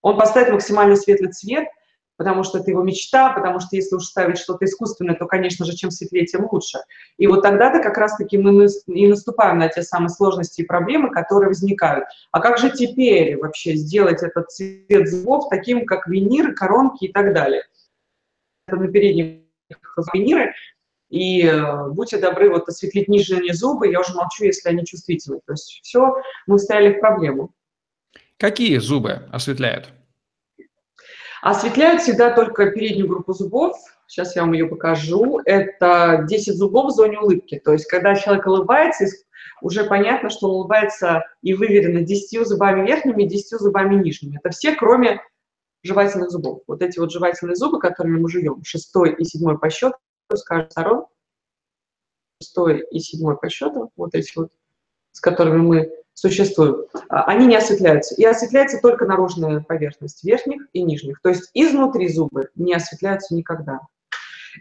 Он 0.03 0.19
поставит 0.19 0.51
максимально 0.51 0.97
светлый 0.97 1.33
цвет– 1.33 1.67
потому 2.17 2.45
что 2.45 2.59
это 2.59 2.71
его 2.71 2.83
мечта, 2.83 3.33
потому 3.33 3.61
что 3.61 3.77
если 3.77 3.97
уж 3.97 4.05
ставить 4.05 4.39
что-то 4.39 4.65
искусственное, 4.65 5.15
то, 5.15 5.27
конечно 5.27 5.65
же, 5.65 5.75
чем 5.75 5.91
светлее, 5.91 6.27
тем 6.27 6.47
лучше. 6.51 6.79
И 7.17 7.27
вот 7.27 7.43
тогда-то 7.43 7.83
как 7.83 7.99
раз-таки 7.99 8.39
мы 8.39 8.67
и 8.87 9.07
наступаем 9.09 9.59
на 9.59 9.69
те 9.69 9.83
самые 9.83 10.11
сложности 10.11 10.63
и 10.63 10.67
проблемы, 10.67 11.11
которые 11.11 11.49
возникают. 11.49 12.05
А 12.31 12.41
как 12.41 12.59
же 12.59 12.71
теперь 12.71 13.37
вообще 13.39 13.75
сделать 13.75 14.23
этот 14.23 14.51
цвет 14.51 15.09
зубов 15.09 15.49
таким, 15.49 15.87
как 15.87 16.07
виниры, 16.07 16.55
коронки 16.55 17.05
и 17.07 17.13
так 17.13 17.35
далее? 17.35 17.65
Это 18.67 18.77
на 18.77 18.89
передних 18.89 19.41
виниры, 20.13 20.55
и 21.11 21.43
э, 21.43 21.91
будьте 21.91 22.19
добры, 22.19 22.51
вот 22.51 22.69
осветлить 22.69 23.09
нижние 23.09 23.55
зубы, 23.55 23.89
я 23.89 24.01
уже 24.01 24.15
молчу, 24.15 24.45
если 24.45 24.69
они 24.69 24.85
чувствительны. 24.85 25.41
То 25.47 25.53
есть 25.53 25.81
все, 25.83 26.17
мы 26.47 26.59
стояли 26.59 26.95
в 26.95 27.01
проблему. 27.01 27.55
Какие 28.37 28.79
зубы 28.79 29.29
осветляют? 29.31 29.93
Осветляют 31.45 32.01
всегда 32.01 32.31
только 32.31 32.71
переднюю 32.71 33.07
группу 33.07 33.35
зубов. 33.35 33.77
Сейчас 34.07 34.35
я 34.35 34.41
вам 34.41 34.55
ее 34.55 34.67
покажу. 34.67 35.43
Это 35.45 36.25
10 36.27 36.57
зубов 36.57 36.87
в 36.87 36.95
зоне 36.97 37.21
улыбки. 37.21 37.61
То 37.63 37.75
есть, 37.75 37.85
когда 37.85 38.15
человек 38.15 38.47
улыбается, 38.47 39.05
уже 39.61 39.85
понятно, 39.85 40.31
что 40.31 40.49
он 40.49 40.55
улыбается 40.55 41.23
и 41.43 41.53
выверено 41.53 42.01
10 42.01 42.49
зубами 42.49 42.87
верхними 42.87 43.25
и 43.25 43.29
10 43.29 43.61
зубами 43.61 44.03
нижними. 44.03 44.39
Это 44.43 44.55
все, 44.55 44.75
кроме 44.75 45.21
жевательных 45.83 46.31
зубов. 46.31 46.63
Вот 46.67 46.81
эти 46.81 46.99
вот 46.99 47.13
жевательные 47.13 47.57
зубы, 47.57 47.79
которыми 47.79 48.21
мы 48.21 48.31
жуем, 48.31 48.65
шестой 48.65 49.15
и 49.15 49.25
седьмой 49.25 49.59
по 49.59 49.69
счету, 49.69 49.97
с 50.33 50.43
каждой 50.45 50.71
стороны, 50.71 51.03
шестой 52.41 52.87
и 52.91 53.01
седьмой 53.01 53.37
по 53.37 53.51
счету, 53.51 53.93
вот 53.97 54.15
эти 54.15 54.33
вот, 54.35 54.51
с 55.13 55.21
которыми 55.21 55.59
мы 55.59 56.04
существуют, 56.15 56.89
а, 57.09 57.25
они 57.25 57.47
не 57.47 57.57
осветляются. 57.57 58.15
И 58.15 58.25
осветляется 58.25 58.81
только 58.81 59.05
наружная 59.05 59.61
поверхность 59.61 60.25
верхних 60.25 60.67
и 60.73 60.83
нижних. 60.83 61.21
То 61.21 61.29
есть 61.29 61.51
изнутри 61.53 62.09
зубы 62.09 62.49
не 62.55 62.73
осветляются 62.73 63.35
никогда. 63.35 63.81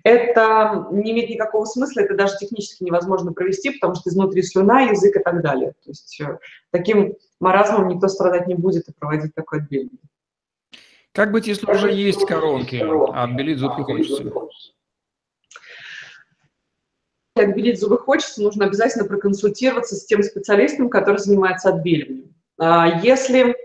Это 0.03 0.87
не 0.91 1.11
имеет 1.11 1.29
никакого 1.29 1.65
смысла, 1.65 2.01
это 2.01 2.15
даже 2.15 2.35
технически 2.37 2.83
невозможно 2.83 3.31
провести, 3.31 3.71
потому 3.71 3.93
что 3.93 4.09
изнутри 4.09 4.41
слюна, 4.41 4.81
язык 4.81 5.15
и 5.15 5.19
так 5.19 5.41
далее. 5.43 5.73
То 5.83 5.89
есть 5.91 6.19
э, 6.19 6.39
таким 6.71 7.15
маразмом 7.39 7.87
никто 7.87 8.07
страдать 8.07 8.47
не 8.47 8.55
будет 8.55 8.87
и 8.87 8.93
проводить 8.93 9.35
такое 9.35 9.61
отбеление. 9.61 9.99
Как 11.11 11.31
быть, 11.31 11.45
если 11.45 11.71
уже 11.71 11.91
есть 11.91 12.25
коронки, 12.25 12.77
а 12.77 13.23
отбелить 13.25 13.59
зубки 13.59 13.81
хочется? 13.81 14.23
Отбелить 17.35 17.79
зубы 17.79 17.97
хочется, 17.97 18.41
нужно 18.41 18.65
обязательно 18.65 19.05
проконсультироваться 19.05 19.95
с 19.95 20.05
тем 20.05 20.23
специалистом, 20.23 20.89
который 20.89 21.17
занимается 21.17 21.69
отбеливанием. 21.69 22.33
А, 22.59 22.99
если 23.01 23.55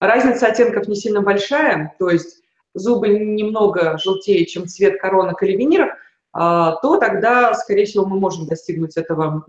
разница 0.00 0.46
оттенков 0.46 0.88
не 0.88 0.94
сильно 0.94 1.20
большая, 1.20 1.94
то 1.98 2.10
есть 2.10 2.42
зубы 2.74 3.08
немного 3.08 3.98
желтее, 3.98 4.46
чем 4.46 4.66
цвет 4.66 5.00
коронок 5.00 5.42
или 5.42 5.56
виниров, 5.56 5.90
а, 6.32 6.76
то 6.76 6.98
тогда, 6.98 7.54
скорее 7.54 7.86
всего, 7.86 8.06
мы 8.06 8.20
можем 8.20 8.46
достигнуть 8.46 8.96
этого, 8.96 9.44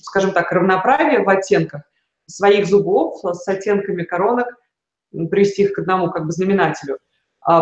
скажем 0.00 0.32
так, 0.32 0.52
равноправия 0.52 1.24
в 1.24 1.28
оттенках 1.28 1.82
своих 2.26 2.66
зубов 2.66 3.20
с 3.24 3.48
оттенками 3.48 4.04
коронок, 4.04 4.46
привести 5.30 5.62
их 5.64 5.72
к 5.72 5.78
одному 5.80 6.10
как 6.10 6.26
бы 6.26 6.32
знаменателю– 6.32 6.98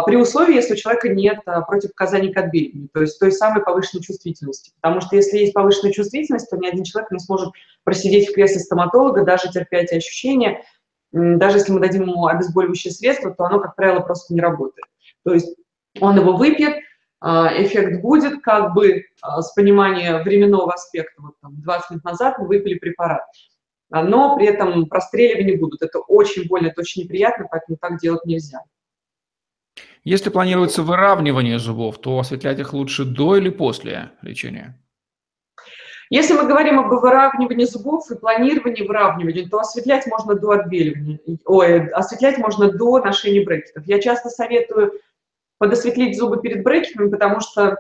при 0.05 0.17
условии, 0.17 0.55
если 0.55 0.75
у 0.75 0.77
человека 0.77 1.09
нет 1.09 1.41
а, 1.47 1.63
противопоказаний 1.63 2.33
к 2.33 2.37
отбеливанию, 2.37 2.91
то 2.93 3.01
есть 3.01 3.19
той 3.19 3.33
самой 3.33 3.63
повышенной 3.63 4.03
чувствительности. 4.03 4.73
Потому 4.81 5.01
что 5.01 5.17
если 5.17 5.39
есть 5.39 5.55
повышенная 5.55 5.93
чувствительность, 5.93 6.51
то 6.51 6.59
ни 6.59 6.67
один 6.67 6.85
человек 6.85 7.11
не 7.11 7.19
сможет 7.19 7.53
просидеть 7.83 8.29
в 8.29 8.35
кресле 8.35 8.61
стоматолога, 8.61 9.25
даже 9.25 9.51
терпя 9.51 9.79
эти 9.79 9.95
ощущения. 9.95 10.63
Даже 11.13 11.59
если 11.59 11.73
мы 11.73 11.81
дадим 11.81 12.03
ему 12.03 12.27
обезболивающее 12.27 12.93
средство, 12.93 13.35
то 13.35 13.45
оно, 13.45 13.59
как 13.59 13.75
правило, 13.75 14.01
просто 14.01 14.35
не 14.35 14.43
работает. 14.43 14.87
То 15.25 15.33
есть 15.33 15.57
он 15.99 16.19
его 16.19 16.37
выпьет, 16.37 16.77
а, 17.21 17.51
эффект 17.63 18.03
будет 18.03 18.43
как 18.43 18.75
бы 18.75 19.05
с 19.23 19.53
понимания 19.55 20.23
временного 20.23 20.75
аспекта. 20.75 21.23
Вот 21.23 21.35
там 21.41 21.59
20 21.63 21.91
минут 21.91 22.05
назад 22.05 22.39
мы 22.39 22.49
выпили 22.49 22.79
препарат. 22.79 23.23
Но 23.89 24.37
при 24.37 24.47
этом 24.47 24.87
простреливания 24.87 25.59
будут. 25.59 25.81
Это 25.81 26.01
очень 26.01 26.47
больно, 26.49 26.69
это 26.69 26.83
очень 26.83 27.05
неприятно, 27.05 27.47
поэтому 27.51 27.79
так 27.81 27.99
делать 27.99 28.25
нельзя. 28.27 28.61
Если 30.05 30.31
планируется 30.31 30.83
выравнивание 30.83 31.59
зубов, 31.59 31.99
то 31.99 32.19
осветлять 32.19 32.59
их 32.59 32.73
лучше 32.73 33.05
до 33.05 33.37
или 33.37 33.51
после 33.51 34.13
лечения? 34.23 34.81
Если 36.09 36.35
мы 36.35 36.45
говорим 36.45 36.81
об 36.81 36.89
выравнивании 36.89 37.67
зубов 37.67 38.11
и 38.11 38.19
планировании 38.19 38.87
выравнивания, 38.87 39.49
то 39.49 39.61
осветлять 39.61 40.07
можно 40.09 40.35
до 40.35 40.51
отбеливания, 40.51 41.21
ой, 41.45 41.87
осветлять 41.91 42.37
можно 42.39 42.73
до 42.73 42.99
ношения 42.99 43.45
брекетов. 43.45 43.87
Я 43.87 44.01
часто 44.01 44.29
советую 44.29 44.93
подосветлить 45.59 46.19
зубы 46.19 46.41
перед 46.41 46.65
брекетами, 46.65 47.11
потому 47.11 47.39
что 47.39 47.79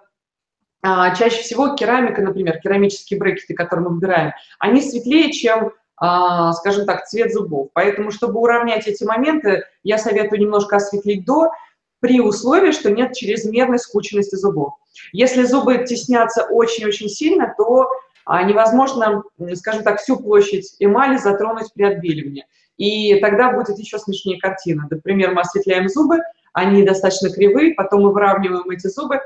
а, 0.82 1.14
чаще 1.14 1.42
всего 1.42 1.74
керамика, 1.74 2.22
например, 2.22 2.60
керамические 2.60 3.18
брекеты, 3.18 3.54
которые 3.54 3.88
мы 3.88 3.94
выбираем, 3.94 4.32
они 4.60 4.80
светлее, 4.80 5.32
чем, 5.32 5.72
а, 5.96 6.52
скажем 6.52 6.86
так, 6.86 7.06
цвет 7.06 7.32
зубов. 7.32 7.70
Поэтому, 7.74 8.12
чтобы 8.12 8.38
уравнять 8.38 8.86
эти 8.86 9.02
моменты, 9.02 9.64
я 9.82 9.98
советую 9.98 10.40
немножко 10.40 10.76
осветлить 10.76 11.24
до, 11.24 11.50
при 12.00 12.20
условии, 12.20 12.72
что 12.72 12.90
нет 12.90 13.14
чрезмерной 13.14 13.78
скученности 13.78 14.34
зубов. 14.36 14.74
Если 15.12 15.44
зубы 15.44 15.84
теснятся 15.86 16.44
очень-очень 16.44 17.08
сильно, 17.08 17.54
то 17.56 17.88
а, 18.24 18.42
невозможно, 18.42 19.22
скажем 19.54 19.82
так, 19.82 20.00
всю 20.00 20.18
площадь 20.18 20.76
эмали 20.78 21.16
затронуть 21.18 21.72
при 21.74 21.84
отбеливании. 21.84 22.46
И 22.76 23.20
тогда 23.20 23.52
будет 23.52 23.78
еще 23.78 23.98
смешнее 23.98 24.38
картина. 24.38 24.86
Например, 24.90 25.32
мы 25.32 25.42
осветляем 25.42 25.88
зубы, 25.88 26.18
они 26.52 26.82
достаточно 26.82 27.30
кривые, 27.30 27.74
потом 27.74 28.02
мы 28.02 28.12
выравниваем 28.12 28.68
эти 28.70 28.86
зубы, 28.86 29.20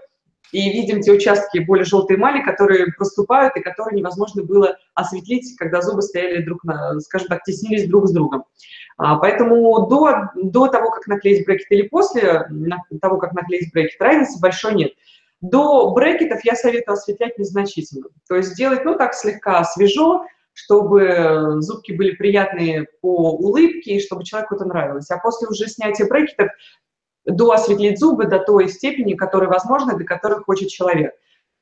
и 0.55 0.71
видим 0.71 1.01
те 1.01 1.11
участки 1.13 1.59
более 1.59 1.85
желтой 1.85 2.17
эмали, 2.17 2.43
которые 2.43 2.93
проступают 2.93 3.57
и 3.57 3.61
которые 3.61 3.99
невозможно 3.99 4.45
было 4.45 4.77
осветлить, 4.95 5.57
когда 5.57 5.83
зубы 5.83 6.01
стояли 6.03 6.45
друг 6.45 6.63
на, 6.63 7.01
скажем 7.01 7.29
так, 7.29 7.43
теснились 7.43 7.89
друг 7.89 8.07
с 8.07 8.13
другом. 8.13 8.45
А, 8.97 9.17
поэтому 9.17 9.87
до, 9.89 10.31
до 10.35 10.69
того, 10.69 10.91
как 10.91 11.07
наклеить 11.07 11.45
брекет 11.45 11.67
или 11.71 11.89
после 11.89 12.49
того, 13.01 13.19
как 13.19 13.33
наклеить 13.33 13.73
брекет, 13.73 14.01
разницы 14.01 14.41
большой 14.41 14.75
нет. 14.75 14.93
До 15.41 15.91
брекетов 15.91 16.45
я 16.45 16.55
советую 16.55 16.95
осветлять 16.95 17.39
незначительно. 17.39 18.07
То 18.29 18.37
есть 18.37 18.51
сделать, 18.51 18.85
ну, 18.85 18.97
так 18.97 19.15
слегка 19.15 19.65
свежо, 19.65 20.25
чтобы 20.53 21.57
зубки 21.59 21.93
были 21.93 22.13
приятные 22.13 22.87
по 23.01 23.33
улыбке, 23.33 23.97
и 23.97 24.01
чтобы 24.01 24.25
человеку 24.25 24.55
это 24.55 24.65
нравилось. 24.65 25.11
А 25.11 25.19
после 25.19 25.49
уже 25.49 25.67
снятия 25.67 26.07
брекетов 26.07 26.49
доосветлить 27.27 27.99
зубы 27.99 28.27
до 28.27 28.39
той 28.39 28.69
степени, 28.69 29.15
которой 29.15 29.49
возможно, 29.49 29.99
до 29.99 30.05
которой 30.05 30.43
хочет 30.45 30.69
человек, 30.69 31.13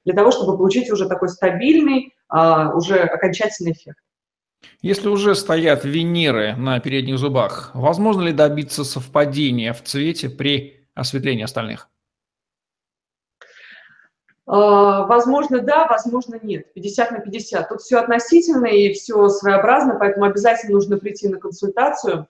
для 0.05 0.15
того, 0.15 0.31
чтобы 0.31 0.57
получить 0.57 0.91
уже 0.91 1.09
такой 1.09 1.29
стабильный, 1.29 2.15
а, 2.29 2.75
уже 2.75 2.99
окончательный 2.99 3.73
эффект. 3.73 3.99
Если 4.81 5.09
уже 5.09 5.35
стоят 5.35 5.85
виниры 5.85 6.57
на 6.57 6.81
передних 6.81 7.19
зубах, 7.19 7.71
возможно 7.75 8.23
ли 8.23 8.33
добиться 8.33 8.85
совпадения 8.85 9.73
в 9.73 9.83
цвете 9.83 10.29
при 10.29 10.89
осветлении 10.95 11.45
остальных? 11.45 11.89
А, 14.47 15.07
возможно, 15.07 15.61
да, 15.61 15.87
возможно, 15.87 16.39
нет. 16.43 16.73
50 16.75 17.11
на 17.13 17.19
50. 17.21 17.69
Тут 17.69 17.81
все 17.81 17.99
относительно 17.99 18.67
и 18.67 18.93
все 18.93 19.29
своеобразно, 19.29 19.97
поэтому 19.99 20.27
обязательно 20.27 20.75
нужно 20.75 20.99
прийти 20.99 21.29
на 21.29 21.39
консультацию. 21.39 22.27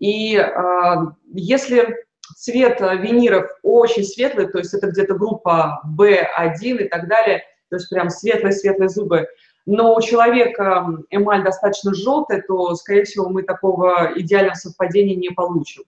И 0.00 0.36
а, 0.36 1.14
если 1.32 1.96
цвет 2.36 2.80
виниров 2.80 3.50
очень 3.62 4.04
светлый, 4.04 4.48
то 4.48 4.58
есть 4.58 4.74
это 4.74 4.88
где-то 4.88 5.14
группа 5.14 5.80
B1 5.96 6.84
и 6.84 6.88
так 6.88 7.08
далее, 7.08 7.42
то 7.70 7.76
есть 7.76 7.88
прям 7.88 8.10
светлые-светлые 8.10 8.88
зубы, 8.88 9.28
но 9.70 9.94
у 9.94 10.00
человека 10.00 10.86
эмаль 11.10 11.44
достаточно 11.44 11.92
желтая, 11.92 12.42
то, 12.46 12.74
скорее 12.74 13.04
всего, 13.04 13.28
мы 13.28 13.42
такого 13.42 14.12
идеального 14.16 14.54
совпадения 14.54 15.14
не 15.14 15.28
получим. 15.28 15.82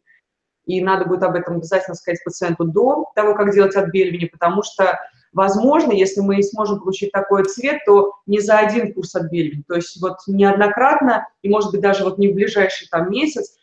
И 0.67 0.83
надо 0.83 1.07
будет 1.07 1.23
об 1.23 1.35
этом 1.35 1.57
обязательно 1.57 1.95
сказать 1.95 2.23
пациенту 2.23 2.65
до 2.65 3.07
того, 3.15 3.35
как 3.35 3.55
делать 3.55 3.77
отбеливание, 3.77 4.29
потому 4.29 4.63
что 4.63 4.99
Возможно, 5.33 5.93
если 5.93 6.23
мы 6.23 6.43
сможем 6.43 6.81
получить 6.81 7.13
такой 7.13 7.45
цвет, 7.45 7.85
то 7.87 8.15
не 8.27 8.41
за 8.41 8.59
один 8.59 8.93
курс 8.93 9.15
отбеливания, 9.15 9.63
то 9.69 9.77
есть 9.77 10.03
вот 10.03 10.17
неоднократно, 10.27 11.29
и 11.43 11.49
может 11.49 11.71
быть 11.71 11.81
даже 11.81 12.03
вот 12.03 12.19
не 12.19 12.29
в 12.29 12.35
ближайший 12.35 12.89
там 12.89 13.13
месяц, 13.13 13.57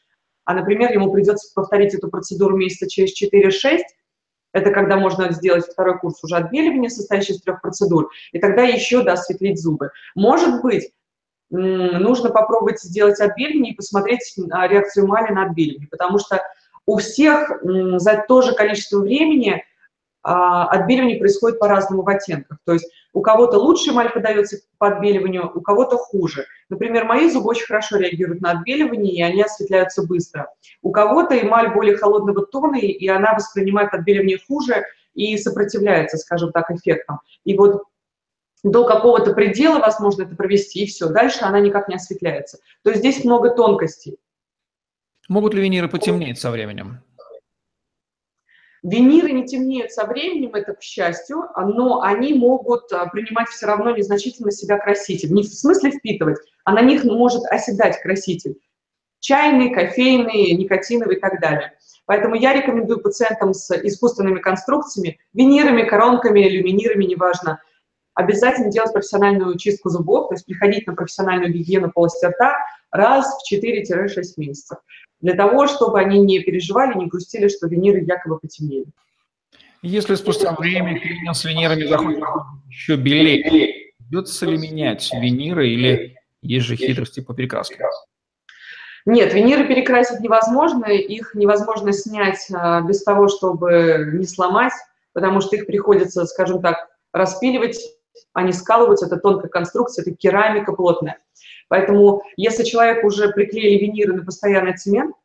а, 0.45 0.53
например, 0.53 0.93
ему 0.93 1.11
придется 1.11 1.51
повторить 1.53 1.93
эту 1.93 2.07
процедуру 2.07 2.55
месяца 2.55 2.89
через 2.89 3.21
4-6, 3.21 3.79
это 4.53 4.71
когда 4.71 4.97
можно 4.97 5.31
сделать 5.31 5.65
второй 5.65 5.99
курс 5.99 6.23
уже 6.23 6.35
отбеливания, 6.35 6.89
состоящий 6.89 7.33
из 7.33 7.41
трех 7.41 7.61
процедур, 7.61 8.09
и 8.31 8.39
тогда 8.39 8.63
еще, 8.63 9.03
да, 9.03 9.13
осветлить 9.13 9.61
зубы. 9.61 9.91
Может 10.15 10.61
быть, 10.61 10.91
нужно 11.49 12.29
попробовать 12.29 12.81
сделать 12.81 13.19
отбеливание 13.19 13.73
и 13.73 13.75
посмотреть 13.75 14.35
реакцию 14.37 15.05
эмали 15.05 15.31
на 15.31 15.43
отбеливание, 15.43 15.87
потому 15.89 16.19
что 16.19 16.41
у 16.85 16.97
всех 16.97 17.51
за 17.61 18.25
то 18.27 18.41
же 18.41 18.53
количество 18.53 18.99
времени 18.99 19.63
а, 20.23 20.67
отбеливание 20.67 21.19
происходит 21.19 21.59
по-разному 21.59 22.01
в 22.01 22.09
оттенках. 22.09 22.57
То 22.65 22.73
есть 22.73 22.89
у 23.17 23.21
кого-то 23.21 23.57
лучше 23.57 23.89
эмаль 23.89 24.11
подается 24.13 24.57
по 24.77 24.89
отбеливанию, 24.89 25.51
у 25.51 25.59
кого-то 25.59 25.97
хуже. 25.97 26.45
Например, 26.69 27.03
мои 27.03 27.31
зубы 27.31 27.49
очень 27.49 27.65
хорошо 27.65 27.97
реагируют 27.97 28.41
на 28.41 28.51
отбеливание, 28.51 29.11
и 29.11 29.21
они 29.23 29.41
осветляются 29.41 30.05
быстро. 30.05 30.53
У 30.83 30.91
кого-то 30.91 31.35
эмаль 31.35 31.73
более 31.73 31.97
холодного 31.97 32.45
тона, 32.45 32.75
и 32.75 33.07
она 33.07 33.33
воспринимает 33.33 33.91
отбеливание 33.91 34.37
хуже 34.47 34.85
и 35.15 35.35
сопротивляется, 35.35 36.17
скажем 36.17 36.51
так, 36.51 36.69
эффектам. 36.69 37.21
И 37.43 37.57
вот 37.57 37.85
до 38.61 38.85
какого-то 38.85 39.33
предела 39.33 39.79
возможно 39.79 40.21
это 40.21 40.35
провести, 40.35 40.83
и 40.83 40.85
все. 40.85 41.09
Дальше 41.09 41.39
она 41.41 41.59
никак 41.59 41.87
не 41.87 41.95
осветляется. 41.95 42.59
То 42.83 42.91
есть 42.91 42.99
здесь 42.99 43.25
много 43.25 43.49
тонкостей. 43.49 44.19
Могут 45.27 45.55
ли 45.55 45.63
виниры 45.63 45.89
потемнеть 45.89 46.39
со 46.39 46.51
временем? 46.51 47.01
Виниры 48.83 49.31
не 49.31 49.45
темнеют 49.45 49.91
со 49.91 50.05
временем, 50.05 50.53
это 50.53 50.73
к 50.73 50.81
счастью, 50.81 51.45
но 51.55 52.01
они 52.01 52.33
могут 52.33 52.91
а, 52.91 53.07
принимать 53.07 53.49
все 53.49 53.65
равно 53.65 53.95
незначительно 53.95 54.51
себя 54.51 54.77
краситель. 54.77 55.31
Не 55.33 55.43
в 55.43 55.47
смысле 55.47 55.91
впитывать, 55.91 56.37
а 56.63 56.73
на 56.73 56.81
них 56.81 57.03
может 57.03 57.43
оседать 57.45 57.99
краситель. 58.01 58.57
Чайный, 59.19 59.73
кофейный, 59.73 60.51
никотиновый 60.53 61.17
и 61.17 61.19
так 61.19 61.41
далее. 61.41 61.73
Поэтому 62.05 62.35
я 62.35 62.53
рекомендую 62.53 63.01
пациентам 63.01 63.53
с 63.53 63.71
искусственными 63.71 64.39
конструкциями, 64.39 65.19
винирами, 65.33 65.83
коронками, 65.83 66.47
люминирами, 66.47 67.05
неважно, 67.05 67.59
обязательно 68.13 68.71
делать 68.71 68.93
профессиональную 68.93 69.57
чистку 69.57 69.89
зубов, 69.89 70.29
то 70.29 70.35
есть 70.35 70.45
приходить 70.45 70.87
на 70.87 70.93
профессиональную 70.93 71.51
гигиену 71.51 71.91
полости 71.91 72.25
рта 72.25 72.55
раз 72.91 73.27
в 73.27 73.53
4-6 73.53 74.23
месяцев 74.37 74.77
для 75.21 75.33
того, 75.33 75.67
чтобы 75.67 75.99
они 75.99 76.19
не 76.19 76.39
переживали, 76.39 76.97
не 76.97 77.07
грустили, 77.07 77.47
что 77.47 77.67
виниры 77.67 78.01
якобы 78.01 78.39
потемнели. 78.39 78.85
Если 79.81 80.15
спустя 80.15 80.53
время 80.53 80.99
клиент 80.99 81.35
с 81.35 81.45
винирами 81.45 81.85
заходит 81.85 82.23
еще 82.67 82.95
белее, 82.95 83.91
придется 83.97 84.45
ли 84.45 84.57
менять 84.57 85.09
виниры 85.13 85.69
или 85.69 86.17
есть 86.41 86.65
же 86.65 86.75
хитрости 86.75 87.19
по 87.19 87.33
перекраске? 87.33 87.85
Нет, 89.05 89.33
виниры 89.33 89.65
перекрасить 89.65 90.19
невозможно, 90.19 90.85
их 90.87 91.33
невозможно 91.33 91.93
снять 91.93 92.45
а, 92.53 92.81
без 92.81 93.03
того, 93.03 93.29
чтобы 93.29 94.09
не 94.13 94.25
сломать, 94.25 94.73
потому 95.13 95.39
что 95.39 95.55
их 95.55 95.65
приходится, 95.65 96.25
скажем 96.25 96.61
так, 96.61 96.89
распиливать, 97.13 97.79
а 98.33 98.43
не 98.43 98.51
скалывать, 98.51 99.01
это 99.01 99.15
тонкая 99.15 99.49
конструкция, 99.49 100.01
это 100.03 100.13
керамика 100.13 100.73
плотная. 100.73 101.19
Поэтому 101.67 102.21
если 102.35 102.63
человек 102.63 103.03
уже 103.03 103.29
приклеили 103.29 103.83
виниры 103.83 104.13
на 104.13 104.23
постоянный 104.23 104.77
цемент, 104.77 105.15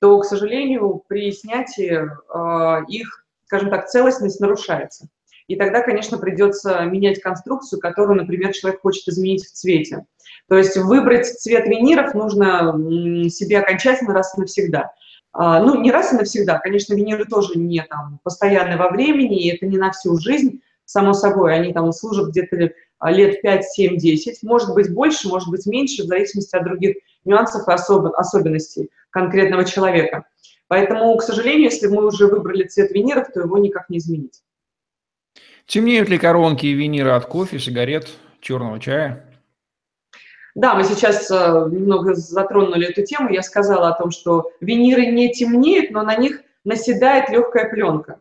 то, 0.00 0.18
к 0.18 0.24
сожалению, 0.24 1.02
при 1.08 1.30
снятии 1.32 2.00
э, 2.00 2.84
их, 2.88 3.26
скажем 3.44 3.70
так, 3.70 3.88
целостность 3.88 4.40
нарушается. 4.40 5.08
И 5.46 5.56
тогда, 5.56 5.82
конечно, 5.82 6.16
придется 6.16 6.80
менять 6.84 7.20
конструкцию, 7.20 7.80
которую, 7.80 8.16
например, 8.16 8.52
человек 8.52 8.80
хочет 8.82 9.08
изменить 9.08 9.44
в 9.44 9.52
цвете. 9.52 10.06
То 10.48 10.56
есть 10.56 10.76
выбрать 10.76 11.26
цвет 11.26 11.66
виниров 11.66 12.14
нужно 12.14 12.72
себе 13.28 13.58
окончательно 13.58 14.14
раз 14.14 14.36
и 14.36 14.40
навсегда. 14.40 14.92
А, 15.32 15.60
ну, 15.60 15.80
не 15.80 15.90
раз 15.90 16.12
и 16.12 16.16
навсегда, 16.16 16.58
конечно, 16.58 16.94
виниры 16.94 17.24
тоже 17.24 17.58
не 17.58 17.82
там 17.82 18.20
постоянны 18.22 18.76
во 18.76 18.90
времени, 18.90 19.42
и 19.42 19.54
это 19.54 19.66
не 19.66 19.76
на 19.76 19.90
всю 19.92 20.18
жизнь, 20.18 20.60
само 20.84 21.12
собой, 21.12 21.54
они 21.54 21.72
там 21.72 21.92
служат 21.92 22.30
где-то 22.30 22.70
лет 23.02 23.40
5, 23.42 23.64
7, 23.64 23.96
10, 23.96 24.42
может 24.42 24.74
быть 24.74 24.92
больше, 24.92 25.28
может 25.28 25.48
быть 25.48 25.66
меньше, 25.66 26.02
в 26.02 26.06
зависимости 26.06 26.54
от 26.54 26.64
других 26.64 26.96
нюансов 27.24 27.66
и 27.66 27.72
особ 27.72 28.06
особенностей 28.16 28.90
конкретного 29.10 29.64
человека. 29.64 30.26
Поэтому, 30.68 31.16
к 31.16 31.22
сожалению, 31.22 31.64
если 31.64 31.88
мы 31.88 32.06
уже 32.06 32.26
выбрали 32.26 32.64
цвет 32.64 32.92
виниров, 32.92 33.28
то 33.32 33.40
его 33.40 33.58
никак 33.58 33.88
не 33.90 33.98
изменить. 33.98 34.42
Темнеют 35.66 36.08
ли 36.08 36.18
коронки 36.18 36.66
и 36.66 36.72
виниры 36.72 37.10
от 37.10 37.26
кофе, 37.26 37.58
сигарет, 37.58 38.08
черного 38.40 38.78
чая? 38.78 39.24
Да, 40.54 40.74
мы 40.74 40.84
сейчас 40.84 41.30
э, 41.30 41.34
немного 41.70 42.14
затронули 42.14 42.88
эту 42.88 43.04
тему. 43.04 43.30
Я 43.30 43.42
сказала 43.42 43.88
о 43.88 43.98
том, 43.98 44.10
что 44.10 44.50
виниры 44.60 45.06
не 45.06 45.32
темнеют, 45.32 45.90
но 45.90 46.02
на 46.02 46.16
них 46.16 46.42
наседает 46.64 47.30
легкая 47.30 47.68
пленка. 47.70 48.20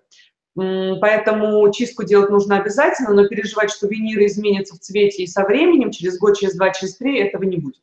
Поэтому 1.00 1.72
чистку 1.72 2.04
делать 2.04 2.30
нужно 2.30 2.58
обязательно, 2.58 3.13
но 3.13 3.28
переживать, 3.28 3.72
что 3.72 3.88
виниры 3.88 4.26
изменятся 4.26 4.76
в 4.76 4.80
цвете 4.80 5.24
и 5.24 5.28
со 5.28 5.43
временем, 5.43 5.91
через 5.91 6.17
год, 6.19 6.38
через 6.38 6.56
два, 6.56 6.72
через 6.72 6.98
три, 6.98 7.19
этого 7.19 7.43
не 7.43 7.58
будет. 7.58 7.82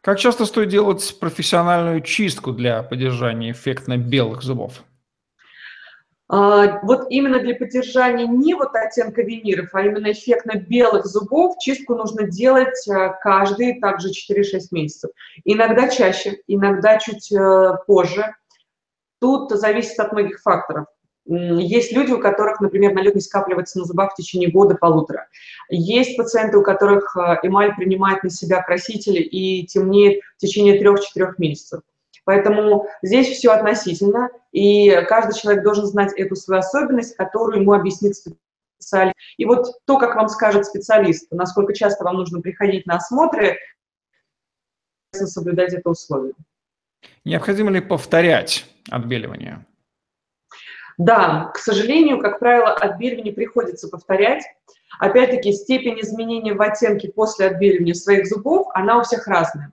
Как 0.00 0.18
часто 0.18 0.46
стоит 0.46 0.68
делать 0.68 1.16
профессиональную 1.20 2.00
чистку 2.00 2.50
для 2.50 2.82
поддержания 2.82 3.52
эффектно 3.52 3.96
белых 3.96 4.42
зубов? 4.42 4.82
А, 6.28 6.80
вот 6.82 7.06
именно 7.10 7.38
для 7.38 7.54
поддержания 7.54 8.26
не 8.26 8.54
вот 8.54 8.74
оттенка 8.74 9.22
виниров, 9.22 9.68
а 9.74 9.82
именно 9.82 10.10
эффектно 10.10 10.56
белых 10.56 11.06
зубов 11.06 11.56
чистку 11.60 11.94
нужно 11.94 12.26
делать 12.26 12.88
а, 12.88 13.10
каждые 13.10 13.78
также 13.80 14.08
4-6 14.08 14.60
месяцев. 14.72 15.10
Иногда 15.44 15.88
чаще, 15.88 16.38
иногда 16.48 16.98
чуть 16.98 17.30
э, 17.30 17.74
позже. 17.86 18.34
Тут 19.20 19.50
зависит 19.50 20.00
от 20.00 20.12
многих 20.12 20.40
факторов. 20.40 20.86
Есть 21.24 21.92
люди, 21.92 22.10
у 22.12 22.18
которых, 22.18 22.60
например, 22.60 22.94
налет 22.94 23.20
скапливается 23.22 23.78
на 23.78 23.84
зубах 23.84 24.12
в 24.12 24.16
течение 24.16 24.50
года-полутора. 24.50 25.28
Есть 25.68 26.16
пациенты, 26.16 26.58
у 26.58 26.62
которых 26.62 27.16
э, 27.16 27.38
эмаль 27.44 27.74
принимает 27.76 28.24
на 28.24 28.30
себя 28.30 28.60
красители 28.60 29.20
и 29.20 29.64
темнеет 29.66 30.22
в 30.36 30.40
течение 30.40 30.78
трех-четырех 30.80 31.38
месяцев. 31.38 31.82
Поэтому 32.24 32.86
здесь 33.02 33.28
все 33.28 33.50
относительно, 33.50 34.30
и 34.52 34.90
каждый 35.08 35.38
человек 35.38 35.64
должен 35.64 35.86
знать 35.86 36.12
эту 36.16 36.36
свою 36.36 36.60
особенность, 36.60 37.16
которую 37.16 37.62
ему 37.62 37.72
объяснит 37.72 38.16
специалист. 38.16 39.14
И 39.36 39.44
вот 39.44 39.66
то, 39.86 39.98
как 39.98 40.16
вам 40.16 40.28
скажет 40.28 40.66
специалист, 40.66 41.30
насколько 41.30 41.72
часто 41.72 42.04
вам 42.04 42.16
нужно 42.16 42.40
приходить 42.40 42.86
на 42.86 42.96
осмотры, 42.96 43.58
соблюдать 45.12 45.74
это 45.74 45.90
условие. 45.90 46.34
Необходимо 47.24 47.70
ли 47.70 47.80
повторять 47.80 48.66
отбеливание? 48.90 49.64
Да, 50.98 51.50
к 51.54 51.58
сожалению, 51.58 52.20
как 52.20 52.38
правило, 52.38 52.72
отбеливание 52.72 53.32
приходится 53.32 53.88
повторять. 53.88 54.44
Опять-таки, 54.98 55.52
степень 55.52 56.00
изменения 56.00 56.54
в 56.54 56.62
оттенке 56.62 57.10
после 57.10 57.46
отбеливания 57.46 57.94
своих 57.94 58.26
зубов, 58.26 58.68
она 58.74 58.98
у 58.98 59.02
всех 59.02 59.26
разная. 59.26 59.72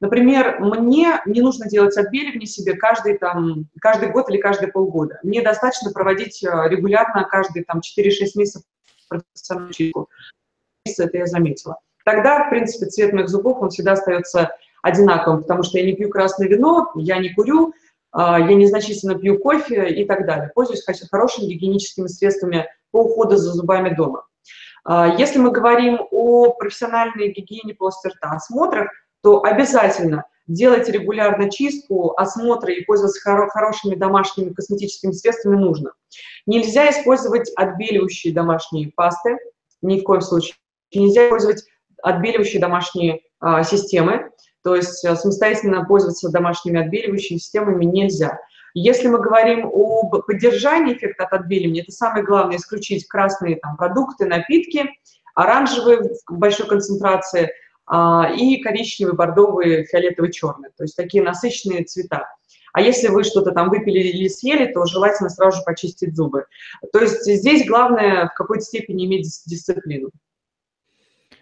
Например, 0.00 0.60
мне 0.60 1.20
не 1.26 1.42
нужно 1.42 1.68
делать 1.68 1.96
отбеливание 1.96 2.46
себе 2.46 2.74
каждый, 2.74 3.18
там, 3.18 3.66
каждый 3.80 4.10
год 4.10 4.30
или 4.30 4.38
каждые 4.38 4.72
полгода. 4.72 5.20
Мне 5.22 5.42
достаточно 5.42 5.92
проводить 5.92 6.42
э, 6.42 6.48
регулярно 6.68 7.24
каждые 7.24 7.64
там, 7.64 7.80
4-6 7.80 8.10
месяцев 8.36 8.62
профессиональную 9.08 9.74
чистку. 9.74 10.08
Это 10.86 11.18
я 11.18 11.26
заметила. 11.26 11.76
Тогда, 12.04 12.46
в 12.46 12.50
принципе, 12.50 12.86
цвет 12.86 13.12
моих 13.12 13.28
зубов, 13.28 13.60
он 13.60 13.68
всегда 13.68 13.92
остается 13.92 14.50
одинаковым, 14.82 15.42
потому 15.42 15.62
что 15.62 15.78
я 15.78 15.84
не 15.84 15.92
пью 15.92 16.08
красное 16.08 16.48
вино, 16.48 16.90
я 16.94 17.18
не 17.18 17.34
курю, 17.34 17.74
я 18.14 18.54
незначительно 18.54 19.14
пью 19.14 19.38
кофе 19.38 19.88
и 19.88 20.04
так 20.04 20.26
далее. 20.26 20.50
Пользуюсь 20.54 20.84
хорошими 21.10 21.46
гигиеническими 21.46 22.06
средствами 22.08 22.66
по 22.90 23.02
уходу 23.02 23.36
за 23.36 23.52
зубами 23.52 23.94
дома. 23.94 24.24
А, 24.84 25.08
если 25.18 25.38
мы 25.38 25.50
говорим 25.50 26.00
о 26.10 26.52
профессиональной 26.52 27.32
гигиене 27.32 27.74
полости 27.74 28.08
рта, 28.08 28.30
осмотрах, 28.30 28.90
то 29.22 29.42
обязательно 29.42 30.24
делать 30.46 30.88
регулярно 30.88 31.50
чистку, 31.50 32.14
осмотры 32.16 32.74
и 32.74 32.84
пользоваться 32.84 33.20
хоро 33.20 33.48
хорошими 33.48 33.94
домашними 33.94 34.52
косметическими 34.52 35.12
средствами 35.12 35.56
нужно. 35.56 35.92
Нельзя 36.46 36.90
использовать 36.90 37.52
отбеливающие 37.54 38.32
домашние 38.32 38.90
пасты, 38.90 39.38
ни 39.82 40.00
в 40.00 40.02
коем 40.02 40.22
случае. 40.22 40.56
Нельзя 40.92 41.26
использовать 41.26 41.64
отбеливающие 42.02 42.60
домашние 42.60 43.20
а, 43.38 43.62
системы, 43.62 44.30
то 44.62 44.76
есть 44.76 45.04
а, 45.04 45.16
самостоятельно 45.16 45.84
пользоваться 45.84 46.30
домашними 46.30 46.80
отбеливающими 46.80 47.38
системами 47.38 47.84
нельзя. 47.84 48.38
Если 48.74 49.08
мы 49.08 49.18
говорим 49.18 49.66
об 49.66 50.24
поддержании 50.26 50.94
эффекта 50.94 51.24
от 51.24 51.32
отбеливания, 51.32 51.82
это 51.82 51.92
самое 51.92 52.24
главное, 52.24 52.56
исключить 52.56 53.08
красные 53.08 53.56
там, 53.56 53.76
продукты, 53.76 54.26
напитки, 54.26 54.90
оранжевые 55.34 56.02
в 56.26 56.38
большой 56.38 56.66
концентрации– 56.66 57.50
а, 57.92 58.30
и 58.36 58.62
коричневый, 58.62 59.14
бордовый, 59.14 59.84
фиолетовый, 59.84 60.30
черный. 60.30 60.68
То 60.76 60.84
есть 60.84 60.94
такие 60.94 61.24
насыщенные 61.24 61.82
цвета. 61.82 62.28
А 62.72 62.80
если 62.80 63.08
вы 63.08 63.24
что-то 63.24 63.50
там 63.50 63.68
выпили 63.68 63.98
или 63.98 64.28
съели, 64.28 64.72
то 64.72 64.86
желательно 64.86 65.28
сразу 65.28 65.56
же 65.58 65.64
почистить 65.64 66.14
зубы. 66.14 66.44
То 66.92 67.00
есть 67.00 67.24
здесь 67.24 67.66
главное 67.66 68.28
в 68.28 68.34
какой-то 68.34 68.62
степени 68.62 69.06
иметь 69.06 69.42
дисциплину. 69.44 70.10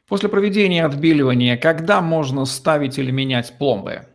После 0.08 0.30
проведения 0.30 0.86
отбеливания, 0.86 1.58
когда 1.58 2.00
можно 2.00 2.46
ставить 2.46 2.98
или 2.98 3.10
менять 3.10 3.52
пломбы? 3.58 4.06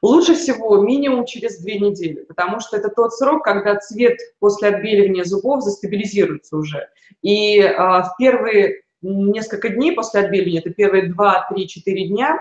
Лучше 0.00 0.34
всего 0.34 0.80
минимум 0.80 1.26
через 1.26 1.60
две 1.60 1.80
недели, 1.80 2.22
потому 2.22 2.60
что 2.60 2.76
это 2.76 2.88
тот 2.88 3.12
срок, 3.12 3.42
когда 3.42 3.76
цвет 3.76 4.16
после 4.38 4.68
отбеливания 4.68 5.24
зубов 5.24 5.64
застабилизируется 5.64 6.56
уже. 6.56 6.88
И 7.22 7.60
а, 7.60 8.04
в 8.04 8.16
первые 8.16 8.82
несколько 9.02 9.70
дней 9.70 9.92
после 9.92 10.20
отбеливания, 10.20 10.60
это 10.60 10.70
первые 10.70 11.12
2, 11.12 11.48
3, 11.50 11.68
4 11.68 12.08
дня, 12.08 12.38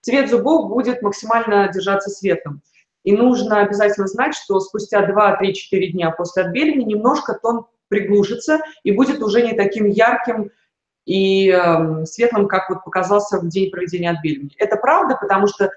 цвет 0.00 0.30
зубов 0.30 0.70
будет 0.70 1.02
максимально 1.02 1.68
держаться 1.68 2.08
светлым. 2.08 2.62
И 3.02 3.12
нужно 3.12 3.60
обязательно 3.60 4.06
знать, 4.06 4.34
что 4.34 4.60
спустя 4.60 5.06
2, 5.06 5.36
3, 5.36 5.54
4 5.54 5.92
дня 5.92 6.10
после 6.10 6.44
отбеливания 6.44 6.86
немножко 6.86 7.34
тон 7.34 7.66
приглушится 7.88 8.60
и 8.84 8.92
будет 8.92 9.22
уже 9.22 9.42
не 9.42 9.52
таким 9.52 9.86
ярким 9.86 10.50
и 11.04 11.50
э, 11.50 12.04
светлым, 12.04 12.48
как 12.48 12.70
вот 12.70 12.84
показался 12.84 13.38
в 13.38 13.48
день 13.48 13.70
проведения 13.70 14.10
отбеливания. 14.10 14.54
Это 14.58 14.76
правда, 14.76 15.16
потому 15.20 15.46
что 15.46 15.70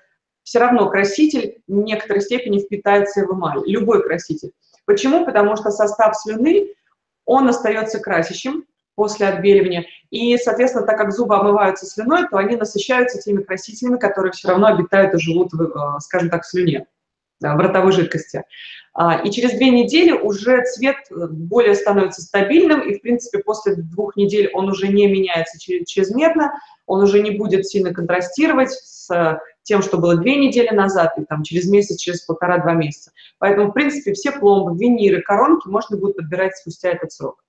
все 0.44 0.60
равно 0.60 0.90
краситель 0.90 1.62
в 1.68 1.74
некоторой 1.74 2.22
степени 2.22 2.60
впитается 2.60 3.26
в 3.26 3.34
эмаль, 3.34 3.62
любой 3.66 4.04
краситель. 4.04 4.52
Почему? 4.86 5.26
Потому 5.26 5.56
что 5.56 5.72
состав 5.72 6.16
слюны, 6.18 6.74
он 7.26 7.48
остается 7.48 8.00
красящим, 8.00 8.66
после 8.96 9.28
отбеливания. 9.28 9.86
И, 10.10 10.38
соответственно, 10.38 10.86
так 10.86 10.98
как 10.98 11.12
зубы 11.12 11.36
омываются 11.36 11.86
слюной, 11.86 12.28
то 12.30 12.38
они 12.38 12.56
насыщаются 12.56 13.20
теми 13.20 13.42
красителями, 13.42 13.98
которые 13.98 14.32
все 14.32 14.50
равно 14.50 14.68
обитают 14.68 15.14
и 15.14 15.20
живут, 15.20 15.52
в, 15.54 15.62
э, 15.62 16.00
скажем 16.00 16.30
так, 16.30 16.44
в 16.44 16.48
слюне, 16.48 16.86
в 17.42 17.58
ротовой 17.58 17.92
жидкости. 17.92 18.44
А, 18.96 19.20
и 19.24 19.32
через 19.32 19.54
две 19.54 19.72
недели 19.72 20.12
уже 20.12 20.64
цвет 20.66 20.98
э, 21.10 21.28
более 21.28 21.74
становится 21.74 22.22
стабильным, 22.22 22.82
и, 22.82 22.96
в 22.96 23.02
принципе, 23.02 23.40
после 23.40 23.76
двух 23.76 24.16
недель 24.16 24.52
он 24.54 24.70
уже 24.70 24.88
не 24.88 25.08
меняется 25.08 25.58
чрезмерно, 25.60 26.54
он 26.86 27.02
уже 27.02 27.22
не 27.22 27.32
будет 27.32 27.66
сильно 27.68 27.92
контрастировать 27.92 28.72
с 28.72 29.40
тем, 29.64 29.82
что 29.82 29.98
было 29.98 30.18
две 30.18 30.36
недели 30.36 30.70
назад, 30.70 31.14
и 31.18 31.26
там 31.26 31.44
через 31.44 31.68
месяц, 31.68 31.98
через 31.98 32.22
полтора-два 32.22 32.74
месяца. 32.74 33.12
Поэтому, 33.40 33.72
в 33.72 33.74
принципе, 33.74 34.14
все 34.14 34.32
пломбы, 34.32 34.78
виниры, 34.78 35.22
коронки 35.22 35.68
можно 35.68 35.98
будет 35.98 36.18
подбирать 36.18 36.56
спустя 36.56 36.90
этот 36.90 37.12
срок. 37.12 37.44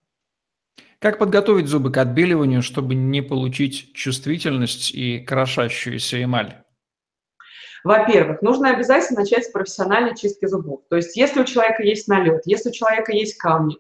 Как 0.99 1.19
подготовить 1.19 1.67
зубы 1.67 1.93
к 1.93 1.99
отбеливанию, 1.99 2.63
чтобы 2.63 2.95
не 2.95 3.21
получить 3.21 3.93
чувствительность 3.93 4.95
и 4.95 5.19
крошащуюся 5.19 6.23
эмаль? 6.23 6.64
Во-первых, 7.85 8.41
нужно 8.41 8.71
обязательно 8.71 9.21
начать 9.21 9.45
с 9.45 9.51
профессиональной 9.51 10.17
чистки 10.17 10.47
зубов. 10.47 10.81
То 10.89 10.97
есть 10.97 11.17
если 11.17 11.43
у 11.43 11.45
человека 11.45 11.83
есть 11.83 12.09
налет, 12.09 12.43
если 12.47 12.71
у 12.71 12.73
человека 12.73 13.13
есть 13.13 13.37
камни, 13.37 13.77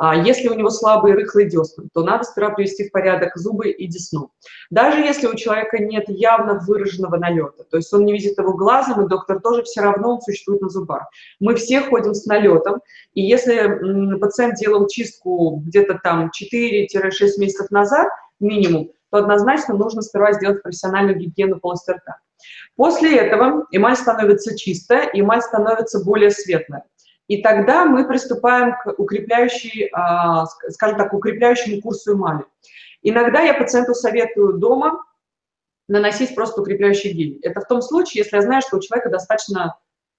а 0.00 0.14
если 0.14 0.48
у 0.48 0.54
него 0.54 0.70
слабые 0.70 1.16
рыхлые 1.16 1.48
десны, 1.48 1.88
то 1.92 2.04
надо 2.04 2.22
сперва 2.22 2.50
привести 2.50 2.88
в 2.88 2.92
порядок 2.92 3.36
зубы 3.36 3.70
и 3.70 3.86
десну. 3.88 4.30
Даже 4.70 5.00
если 5.00 5.26
у 5.26 5.34
человека 5.34 5.78
нет 5.78 6.04
явно 6.08 6.60
выраженного 6.64 7.16
налета, 7.16 7.64
то 7.64 7.76
есть 7.76 7.92
он 7.92 8.04
не 8.04 8.12
видит 8.12 8.38
его 8.38 8.52
глазом, 8.52 9.04
и 9.04 9.08
доктор 9.08 9.40
тоже 9.40 9.64
все 9.64 9.80
равно 9.80 10.14
он 10.14 10.20
существует 10.20 10.60
на 10.60 10.68
зубах. 10.68 11.08
Мы 11.40 11.56
все 11.56 11.80
ходим 11.80 12.14
с 12.14 12.26
налетом, 12.26 12.80
и 13.14 13.22
если 13.22 14.16
пациент 14.18 14.54
делал 14.54 14.86
чистку 14.86 15.62
где-то 15.64 15.98
там 16.02 16.30
4-6 16.30 16.86
месяцев 17.38 17.70
назад 17.72 18.08
минимум, 18.38 18.90
то 19.10 19.18
однозначно 19.18 19.74
нужно 19.74 20.02
сперва 20.02 20.32
сделать 20.32 20.62
профессиональную 20.62 21.18
гигиену 21.18 21.58
полости 21.58 21.90
рта. 21.90 22.18
После 22.76 23.16
этого 23.16 23.66
эмаль 23.70 23.96
становится 23.96 24.56
чистая, 24.56 25.10
эмаль 25.12 25.42
становится 25.42 26.04
более 26.04 26.30
светлая. 26.30 26.84
И 27.26 27.42
тогда 27.42 27.84
мы 27.84 28.08
приступаем 28.08 28.74
к 28.82 28.94
укрепляющей, 28.98 29.90
а, 29.92 30.46
скажем 30.70 30.96
так, 30.96 31.12
укрепляющему 31.12 31.82
курсу 31.82 32.14
эмали. 32.14 32.44
Иногда 33.02 33.42
я 33.42 33.54
пациенту 33.54 33.94
советую 33.94 34.54
дома 34.54 35.04
наносить 35.88 36.34
просто 36.34 36.62
укрепляющий 36.62 37.12
гель. 37.12 37.38
Это 37.42 37.60
в 37.60 37.66
том 37.66 37.82
случае, 37.82 38.22
если 38.22 38.36
я 38.36 38.42
знаю, 38.42 38.62
что 38.62 38.76
у 38.76 38.80
человека 38.80 39.10
достаточно 39.10 39.76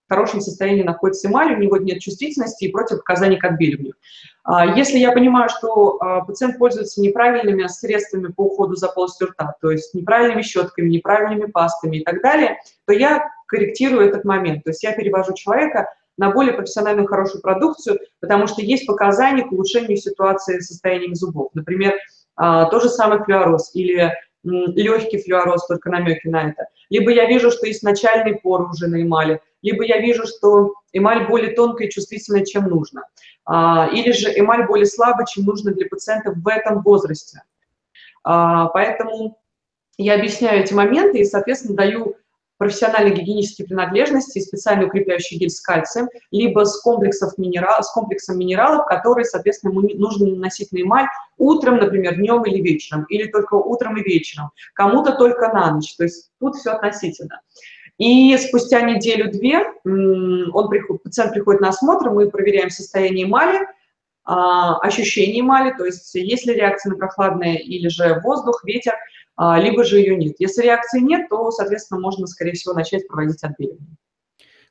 в 0.08 0.10
хорошем 0.10 0.42
состоянии 0.42 0.84
находится 0.84 1.28
эмаль, 1.28 1.54
у 1.54 1.58
него 1.58 1.78
нет 1.78 2.00
чувствительности 2.00 2.66
и 2.66 2.72
противопоказаний 2.72 3.38
к 3.38 3.44
отбеливанию. 3.44 3.96
А, 4.44 4.66
если 4.66 4.98
я 4.98 5.12
понимаю, 5.12 5.50
что 5.50 5.98
а, 6.00 6.22
пациент 6.22 6.58
пользуется 6.58 7.02
неправильными 7.02 7.68
средствами 7.68 8.32
по 8.32 8.42
уходу 8.46 8.76
за 8.76 8.88
полостью 8.88 9.28
рта, 9.28 9.56
то 9.62 9.72
есть 9.72 9.94
неправильными 9.94 10.42
щетками, 10.42 10.90
неправильными 10.90 11.50
пастами 11.50 11.98
и 11.98 12.04
так 12.04 12.22
далее, 12.22 12.58
то 12.86 12.94
я 12.94 13.30
корректирую 13.48 14.08
этот 14.08 14.26
момент. 14.26 14.64
То 14.64 14.70
есть 14.70 14.84
я 14.84 14.94
перевожу 14.94 15.34
человека 15.34 15.88
на 16.18 16.32
более 16.32 16.54
профессиональную 16.54 17.08
хорошую 17.08 17.42
продукцию, 17.42 18.00
потому 18.20 18.48
что 18.48 18.62
есть 18.62 18.86
показания 18.86 19.44
к 19.44 19.52
улучшению 19.52 19.98
ситуации 19.98 20.60
с 20.60 20.68
состоянием 20.68 21.16
зубов. 21.16 21.50
Например, 21.54 21.96
а, 22.36 22.66
то 22.66 22.80
же 22.80 22.90
самое 22.90 23.24
флюороз 23.24 23.72
или 23.74 24.14
легкий 24.44 25.22
флюороз, 25.22 25.68
только 25.68 25.90
намеки 25.90 26.28
на 26.28 26.50
это. 26.50 26.68
Либо 26.90 27.12
я 27.12 27.26
вижу, 27.26 27.52
что 27.52 27.68
есть 27.68 27.84
начальный 27.84 28.36
пор 28.36 28.70
уже 28.70 28.88
на 28.88 29.02
эмали, 29.02 29.42
либо 29.62 29.84
я 29.84 30.00
вижу, 30.00 30.26
что 30.26 30.74
эмаль 30.94 31.28
более 31.28 31.54
тонкая 31.54 31.88
и 31.88 31.92
чувствительная, 31.92 32.46
чем 32.46 32.66
нужно. 32.66 33.04
А, 33.46 33.90
или 33.92 34.12
же 34.12 34.30
эмаль 34.38 34.68
более 34.68 34.86
слабая, 34.86 35.26
чем 35.26 35.46
нужно 35.46 35.72
для 35.74 35.88
пациентов 35.88 36.36
в 36.38 36.48
этом 36.48 36.82
возрасте. 36.82 37.44
А, 38.24 38.68
поэтому 38.68 39.38
я 39.98 40.16
объясняю 40.16 40.64
эти 40.64 40.74
моменты 40.74 41.20
и, 41.20 41.26
соответственно, 41.26 41.76
даю 41.76 42.16
профессиональной 42.60 43.16
гигиенические 43.16 43.66
принадлежности 43.66 44.38
и 44.38 44.42
специальный 44.42 44.86
укрепляющий 44.86 45.38
гель 45.38 45.50
с 45.50 45.62
кальцием, 45.62 46.10
либо 46.30 46.66
с, 46.66 46.82
комплексов 46.82 47.38
минерал, 47.38 47.82
с 47.82 47.92
комплексом 47.92 48.38
минералов, 48.38 48.86
которые, 48.86 49.24
соответственно, 49.24 49.72
ему 49.72 49.82
нужно 49.82 50.28
наносить 50.28 50.72
на 50.74 50.82
эмаль 50.82 51.08
утром, 51.38 51.78
например, 51.78 52.18
днем 52.18 52.44
или 52.44 52.62
вечером, 52.62 53.06
или 53.06 53.32
только 53.32 53.54
утром 53.56 53.98
и 53.98 54.04
вечером, 54.04 54.52
кому-то 54.74 55.14
только 55.14 55.48
на 55.54 55.72
ночь, 55.72 55.96
то 55.96 56.04
есть 56.04 56.32
тут 56.40 56.58
все 56.58 56.72
относительно. 56.72 57.40
И 58.00 58.36
спустя 58.38 58.82
неделю-две 58.82 59.60
он 59.84 60.70
приходит, 60.70 61.04
пациент 61.04 61.34
приходит 61.34 61.60
на 61.62 61.70
осмотр, 61.70 62.10
мы 62.10 62.32
проверяем 62.32 62.70
состояние 62.70 63.26
эмали, 63.26 63.68
а, 64.24 64.78
ощущение 64.78 65.42
эмали, 65.42 65.74
то 65.78 65.86
есть 65.86 66.16
есть 66.16 66.46
ли 66.46 66.54
реакция 66.54 66.92
на 66.92 66.98
прохладное 66.98 67.56
или 67.56 67.90
же 67.90 68.22
воздух, 68.24 68.64
ветер, 68.64 68.94
а, 69.36 69.60
либо 69.60 69.84
же 69.84 69.98
ее 69.98 70.16
нет. 70.16 70.36
Если 70.40 70.64
реакции 70.64 71.02
нет, 71.02 71.28
то, 71.30 71.52
соответственно, 71.52 72.00
можно, 72.00 72.26
скорее 72.26 72.54
всего, 72.54 72.74
начать 72.74 73.06
проводить 73.06 73.44
отбеливание. 73.44 73.98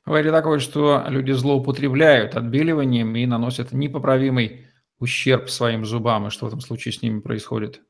Бывает 0.05 0.31
такое, 0.31 0.57
что 0.57 1.05
люди 1.07 1.31
злоупотребляют 1.31 2.35
отбеливанием 2.35 3.15
и 3.15 3.27
наносят 3.27 3.73
непоправимый 3.73 4.65
ущерб 4.97 5.49
своим 5.51 5.85
зубам, 5.85 6.27
и 6.27 6.29
что 6.31 6.45
в 6.45 6.47
этом 6.47 6.61
случае 6.61 6.93
с 6.93 7.03
ними 7.03 7.19
происходит? 7.19 7.81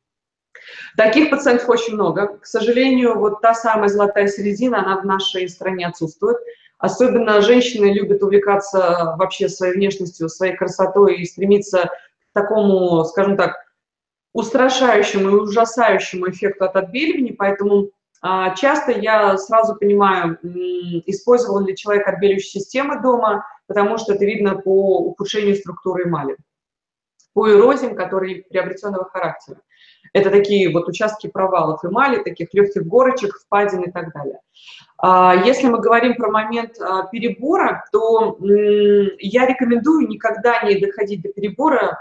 Таких 0.97 1.29
пациентов 1.29 1.69
очень 1.69 1.93
много. 1.93 2.37
К 2.37 2.45
сожалению, 2.45 3.17
вот 3.17 3.41
та 3.41 3.53
самая 3.53 3.89
золотая 3.89 4.27
середина, 4.27 4.79
она 4.79 5.01
в 5.01 5.05
нашей 5.05 5.47
стране 5.49 5.87
отсутствует. 5.87 6.37
Особенно 6.77 7.41
женщины 7.41 7.91
любят 7.93 8.23
увлекаться 8.23 9.15
вообще 9.17 9.49
своей 9.49 9.73
внешностью, 9.73 10.29
своей 10.29 10.55
красотой 10.55 11.17
и 11.17 11.25
стремиться 11.25 11.85
к 11.85 12.33
такому, 12.33 13.03
скажем 13.03 13.35
так, 13.35 13.55
устрашающему 14.33 15.29
и 15.29 15.39
ужасающему 15.41 16.29
эффекту 16.29 16.65
от 16.65 16.75
отбеливания, 16.75 17.35
поэтому 17.37 17.89
а, 18.21 18.55
часто 18.55 18.91
я 18.91 19.37
сразу 19.37 19.75
понимаю, 19.75 20.37
использовал 21.05 21.59
ли 21.65 21.75
человек 21.75 22.07
отбеливающую 22.07 22.61
систему 22.61 23.01
дома, 23.01 23.45
потому 23.67 23.97
что 23.97 24.13
это 24.13 24.25
видно 24.25 24.55
по 24.55 24.99
ухудшению 24.99 25.55
структуры 25.55 26.03
эмали, 26.03 26.37
по 27.33 27.49
эрозиям, 27.49 27.95
которые 27.95 28.43
приобретенного 28.43 29.05
характера. 29.05 29.61
Это 30.13 30.31
такие 30.31 30.71
вот 30.71 30.87
участки 30.87 31.27
провалов 31.27 31.83
эмали, 31.85 32.23
таких 32.23 32.53
легких 32.53 32.85
горочек, 32.85 33.35
впадин 33.35 33.83
и 33.83 33.91
так 33.91 34.13
далее. 34.13 34.39
А, 34.97 35.35
если 35.45 35.67
мы 35.67 35.79
говорим 35.79 36.15
про 36.15 36.29
момент 36.29 36.79
а, 36.79 37.03
перебора, 37.07 37.85
то 37.91 38.37
я 38.39 39.45
рекомендую 39.45 40.07
никогда 40.07 40.61
не 40.63 40.79
доходить 40.79 41.21
до 41.21 41.29
перебора 41.29 41.99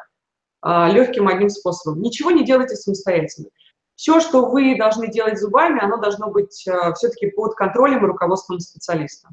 а, 0.61 0.91
легким 0.91 1.29
одним 1.29 1.51
способом. 1.51 2.01
Ничего 2.01 2.31
не 2.31 2.45
делайте 2.45 2.77
самостоятельно. 2.77 3.49
все, 3.95 4.21
что 4.21 4.49
вы 4.49 4.77
должны 4.77 5.09
делать 5.09 5.39
зубами, 5.39 5.83
оно 5.83 5.99
должно 5.99 6.31
быть 6.31 6.53
все-таки 6.53 7.31
под 7.31 7.55
контролем 7.55 8.05
и 8.05 8.09
руководством 8.09 8.59
специалиста. 8.61 9.29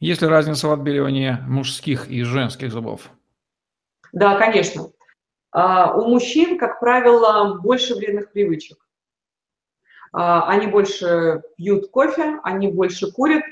Есть 0.00 0.22
ли 0.22 0.28
разница 0.28 0.66
в 0.66 0.72
отбеливании 0.72 1.38
мужских 1.46 2.10
и 2.10 2.22
женских 2.22 2.72
зубов? 2.72 3.10
Да, 4.12 4.36
конечно. 4.36 4.88
А, 5.52 5.94
у 5.94 6.08
мужчин, 6.08 6.58
как 6.58 6.80
правило, 6.80 7.58
больше 7.62 7.94
вредных 7.94 8.32
привычек. 8.32 8.78
А, 10.12 10.48
они 10.48 10.66
больше 10.66 11.42
пьют 11.56 11.90
кофе, 11.90 12.40
они 12.42 12.68
больше 12.68 13.12
курят. 13.12 13.44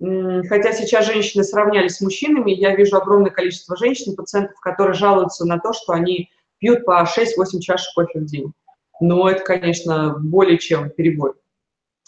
Хотя 0.00 0.72
сейчас 0.72 1.06
женщины 1.06 1.44
сравнялись 1.44 1.96
с 1.96 2.00
мужчинами, 2.00 2.50
я 2.50 2.74
вижу 2.74 2.96
огромное 2.96 3.30
количество 3.30 3.76
женщин, 3.76 4.16
пациентов, 4.16 4.58
которые 4.60 4.94
жалуются 4.94 5.46
на 5.46 5.58
то, 5.58 5.72
что 5.72 5.92
они 5.92 6.30
пьют 6.58 6.84
по 6.84 7.04
6-8 7.04 7.60
чашек 7.60 7.94
кофе 7.94 8.18
в 8.18 8.24
день. 8.24 8.52
Но 9.00 9.30
это, 9.30 9.44
конечно, 9.44 10.16
более 10.18 10.58
чем 10.58 10.90
перебор. 10.90 11.36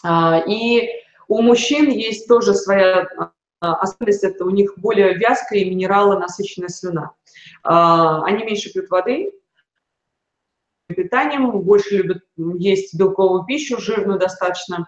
А, 0.03 0.43
и 0.45 0.89
у 1.29 1.41
мужчин 1.41 1.89
есть 1.89 2.27
тоже 2.27 2.53
своя 2.53 3.07
особенность, 3.59 4.23
это 4.23 4.45
у 4.45 4.49
них 4.49 4.73
более 4.77 5.13
вязкая 5.15 5.59
и 5.59 5.69
минералонасыщенная 5.69 6.69
слюна. 6.69 7.11
Они 7.63 8.43
меньше 8.43 8.71
пьют 8.71 8.89
воды, 8.89 9.31
питанием, 10.87 11.51
больше 11.61 11.97
любят 11.97 12.23
есть 12.37 12.97
белковую 12.97 13.43
пищу, 13.45 13.77
жирную 13.77 14.19
достаточно, 14.19 14.87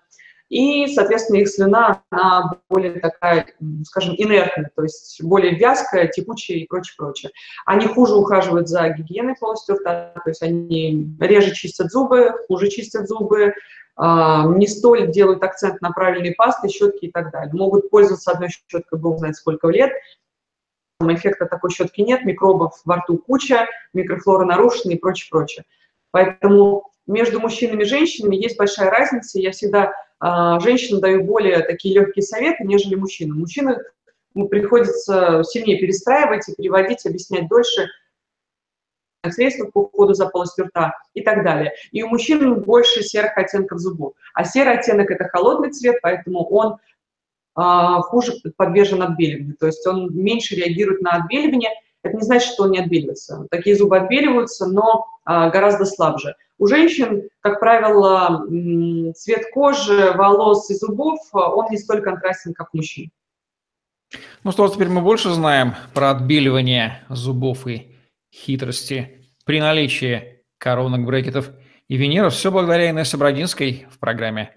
и, 0.49 0.87
соответственно, 0.87 1.37
их 1.37 1.49
слюна, 1.49 2.03
она 2.09 2.59
более 2.69 2.99
такая, 2.99 3.45
скажем, 3.83 4.15
инертная, 4.17 4.71
то 4.75 4.81
есть 4.81 5.21
более 5.23 5.55
вязкая, 5.55 6.07
текучая 6.07 6.57
и 6.57 6.67
прочее, 6.67 6.95
прочее. 6.97 7.31
Они 7.65 7.85
хуже 7.85 8.15
ухаживают 8.15 8.67
за 8.67 8.89
гигиеной 8.89 9.35
полости 9.39 9.71
рта, 9.71 10.13
то 10.23 10.29
есть 10.29 10.41
они 10.41 11.15
реже 11.19 11.53
чистят 11.53 11.91
зубы, 11.91 12.33
хуже 12.47 12.69
чистят 12.69 13.07
зубы, 13.07 13.53
а, 13.95 14.47
не 14.47 14.65
столь 14.65 15.11
делают 15.11 15.43
акцент 15.43 15.81
на 15.81 15.91
правильные 15.91 16.33
пасты, 16.33 16.67
щетки 16.67 17.05
и 17.05 17.11
так 17.11 17.31
далее. 17.31 17.53
Могут 17.53 17.91
пользоваться 17.91 18.31
одной 18.31 18.49
щеткой, 18.49 18.99
бог 18.99 19.19
знает 19.19 19.35
сколько 19.35 19.67
лет, 19.67 19.91
эффекта 21.01 21.45
такой 21.45 21.69
щетки 21.69 22.01
нет, 22.01 22.25
микробов 22.25 22.81
во 22.85 22.97
рту 22.97 23.19
куча, 23.19 23.67
микрофлора 23.93 24.45
нарушена 24.45 24.93
и 24.93 24.97
прочее, 24.97 25.27
прочее. 25.29 25.65
Поэтому 26.11 26.89
между 27.05 27.39
мужчинами 27.39 27.83
и 27.83 27.85
женщинами 27.85 28.35
есть 28.35 28.57
большая 28.57 28.89
разница. 28.89 29.39
Я 29.39 29.51
всегда 29.51 29.93
женщинам 30.21 31.01
даю 31.01 31.23
более 31.23 31.59
такие 31.59 31.95
легкие 31.95 32.23
советы, 32.23 32.63
нежели 32.63 32.95
мужчинам. 32.95 33.39
Мужчинам 33.39 33.77
ну, 34.33 34.47
приходится 34.47 35.43
сильнее 35.43 35.79
перестраивать 35.79 36.47
и 36.49 36.55
переводить, 36.55 37.05
объяснять 37.05 37.47
дольше 37.47 37.87
средства 39.29 39.65
по 39.65 39.79
уходу 39.81 40.13
за 40.13 40.27
полостью 40.27 40.65
рта 40.65 40.93
и 41.13 41.21
так 41.21 41.43
далее. 41.43 41.73
И 41.91 42.03
у 42.03 42.09
мужчин 42.09 42.61
больше 42.61 43.03
серых 43.03 43.37
оттенков 43.37 43.79
зубов. 43.79 44.13
А 44.33 44.45
серый 44.45 44.77
оттенок– 44.77 45.11
это 45.11 45.25
холодный 45.25 45.71
цвет, 45.71 45.99
поэтому 46.01 46.45
он 46.45 46.77
э, 47.57 48.01
хуже 48.03 48.33
подвержен 48.55 49.01
отбеливанию. 49.01 49.57
То 49.57 49.67
есть 49.67 49.85
он 49.85 50.15
меньше 50.15 50.55
реагирует 50.55 51.01
на 51.01 51.17
отбеливание– 51.17 51.71
это 52.03 52.15
не 52.15 52.23
значит, 52.23 52.53
что 52.53 52.63
он 52.63 52.71
не 52.71 52.79
отбеливается. 52.79 53.45
Такие 53.51 53.75
зубы 53.75 53.97
отбеливаются, 53.97 54.67
но 54.67 55.05
а, 55.25 55.49
гораздо 55.49 55.85
слабже. 55.85 56.35
У 56.59 56.67
женщин, 56.67 57.29
как 57.39 57.61
правило, 57.61 58.45
цвет 59.13 59.45
кожи, 59.53 60.11
волос 60.11 60.69
и 60.69 60.75
зубов, 60.75 61.19
он 61.31 61.67
не 61.71 61.77
столь 61.77 62.01
контрастен, 62.01 62.53
как 62.53 62.73
у 62.73 62.77
мужчин. 62.77 63.09
Ну 64.43 64.51
что, 64.51 64.67
теперь 64.67 64.89
мы 64.89 65.01
больше 65.01 65.29
знаем 65.29 65.75
про 65.93 66.11
отбеливание 66.11 67.05
зубов 67.09 67.65
и 67.65 67.95
хитрости 68.33 69.31
при 69.45 69.61
наличии 69.61 70.43
коронок, 70.57 71.05
брекетов 71.05 71.51
и 71.87 71.95
венеров. 71.95 72.33
Все 72.33 72.51
благодаря 72.51 72.89
Инессе 72.89 73.15
Бродинской 73.15 73.87
в 73.89 73.97
программе 73.97 74.53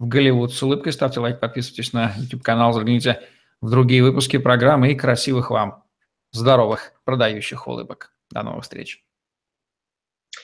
«В 0.00 0.08
Голливуд 0.08 0.52
с 0.52 0.62
улыбкой». 0.62 0.92
Ставьте 0.92 1.20
лайк, 1.20 1.38
подписывайтесь 1.38 1.92
на 1.92 2.14
YouTube-канал, 2.16 2.72
загляните 2.72 3.20
в 3.60 3.70
другие 3.70 4.02
выпуски 4.02 4.38
программы 4.38 4.90
и 4.90 4.96
красивых 4.96 5.50
вам 5.50 5.84
здоровых 6.32 6.92
продающих 7.04 7.68
улыбок. 7.68 8.10
До 8.30 8.42
новых 8.42 8.64
встреч. 8.64 9.03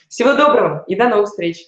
Всего 0.09 0.33
доброго 0.33 0.83
и 0.87 0.95
до 0.95 1.09
новых 1.09 1.29
встреч. 1.29 1.67